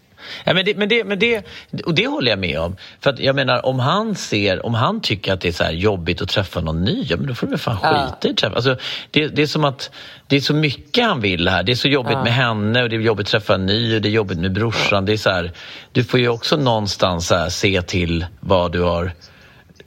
[0.45, 1.47] Ja, men, det, men, det, men det,
[1.85, 2.77] och det håller jag med om.
[3.01, 6.23] För att jag menar om han ser, om han tycker att det är så jobbigt
[6.23, 8.31] att träffa någon ny, ja, men då får du fan skita ja.
[8.31, 8.55] i träffa.
[8.55, 8.77] Alltså,
[9.11, 9.91] det, det är som att
[10.27, 11.63] det är så mycket han vill här.
[11.63, 12.25] Det är så jobbigt ja.
[12.25, 14.53] med henne och det är jobbigt att träffa en ny och det är jobbigt med
[14.53, 15.05] brorsan.
[15.05, 15.53] Det är så här,
[15.93, 19.13] du får ju också någonstans här, se till vad du har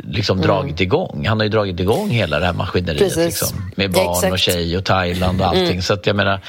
[0.09, 0.47] liksom mm.
[0.47, 1.25] dragit igång.
[1.27, 4.33] Han har ju dragit igång hela det här maskineriet liksom, med barn Exakt.
[4.33, 5.65] och tjej och Thailand och allting.
[5.65, 5.81] Mm.
[5.81, 6.39] Så att jag menar,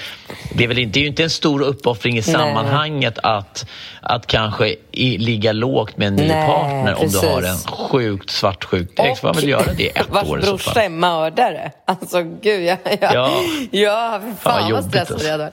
[0.55, 3.67] det är, väl inte, det är ju inte en stor uppoffring i sammanhanget att,
[4.01, 7.17] att kanske i, ligga lågt med en ny Nej, partner precis.
[7.17, 9.23] om du har en sjukt svartsjuk ex.
[9.23, 10.83] Man väl göra det i ett vars år så fall.
[10.83, 11.73] är mördare.
[11.85, 13.31] Alltså gud, jag, jag, ja.
[13.71, 15.51] ja, fan ja, vad stressad jag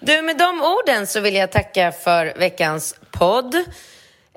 [0.00, 3.64] Du, med de orden så vill jag tacka för veckans podd.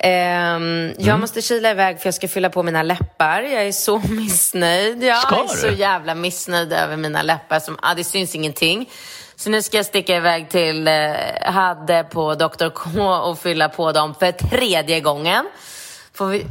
[0.03, 0.93] Um, mm.
[0.97, 3.41] Jag måste kila iväg för jag ska fylla på mina läppar.
[3.41, 5.03] Jag är så missnöjd.
[5.03, 7.59] Jag ska är så jävla missnöjd över mina läppar.
[7.59, 8.89] Som, ah, det syns ingenting.
[9.35, 12.69] Så nu ska jag sticka iväg till eh, Hadde på Dr.
[12.69, 15.45] K och fylla på dem för tredje gången.
[16.13, 16.45] Får vi...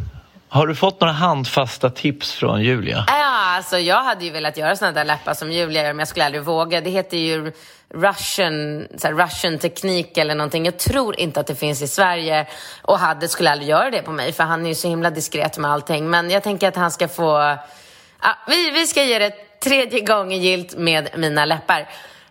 [0.57, 3.05] Har du fått några handfasta tips från Julia?
[3.09, 6.09] Ja, alltså jag hade ju velat göra såna där läppar som Julia gör, men jag
[6.09, 6.81] skulle aldrig våga.
[6.81, 7.53] Det heter ju
[7.95, 10.65] Russian, så här, Russian teknik eller någonting.
[10.65, 12.47] Jag tror inte att det finns i Sverige
[12.83, 15.59] och hade skulle aldrig göra det på mig för han är ju så himla diskret
[15.59, 16.11] med allting.
[16.11, 17.59] Men jag tänker att han ska få...
[18.23, 21.89] Ja, vi, vi ska ge det tredje gången gilt med mina läppar.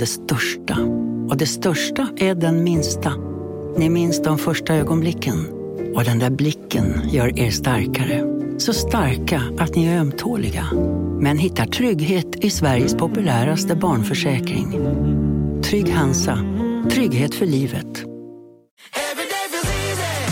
[0.00, 0.76] Det största.
[1.28, 3.12] Och det största är den minsta.
[3.76, 5.46] Ni minns de första ögonblicken.
[5.94, 8.24] Och den där blicken gör er starkare.
[8.58, 10.66] Så starka att ni är ömtåliga.
[11.20, 14.78] Men hittar trygghet i Sveriges populäraste barnförsäkring.
[15.62, 16.38] Trygg Hansa.
[16.90, 18.04] Trygghet för livet.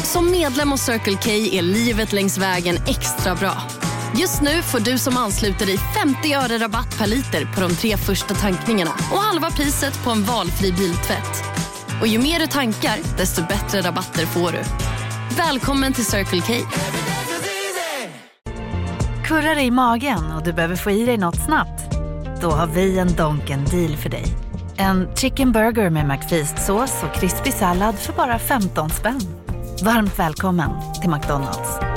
[0.04, 3.77] Som medlem hos Circle K är livet längs vägen extra bra.
[4.16, 7.96] Just nu får du som ansluter dig 50 öre rabatt per liter på de tre
[7.96, 11.44] första tankningarna och halva priset på en valfri biltvätt.
[12.00, 14.58] Och ju mer du tankar, desto bättre rabatter får du.
[15.36, 16.52] Välkommen till Circle K.
[19.24, 21.94] Kurrar i magen och du behöver få i dig något snabbt?
[22.40, 24.24] Då har vi en Donken deal för dig.
[24.76, 29.20] En chicken burger med McFeast-sås och krispig sallad för bara 15 spänn.
[29.82, 30.70] Varmt välkommen
[31.02, 31.87] till McDonalds.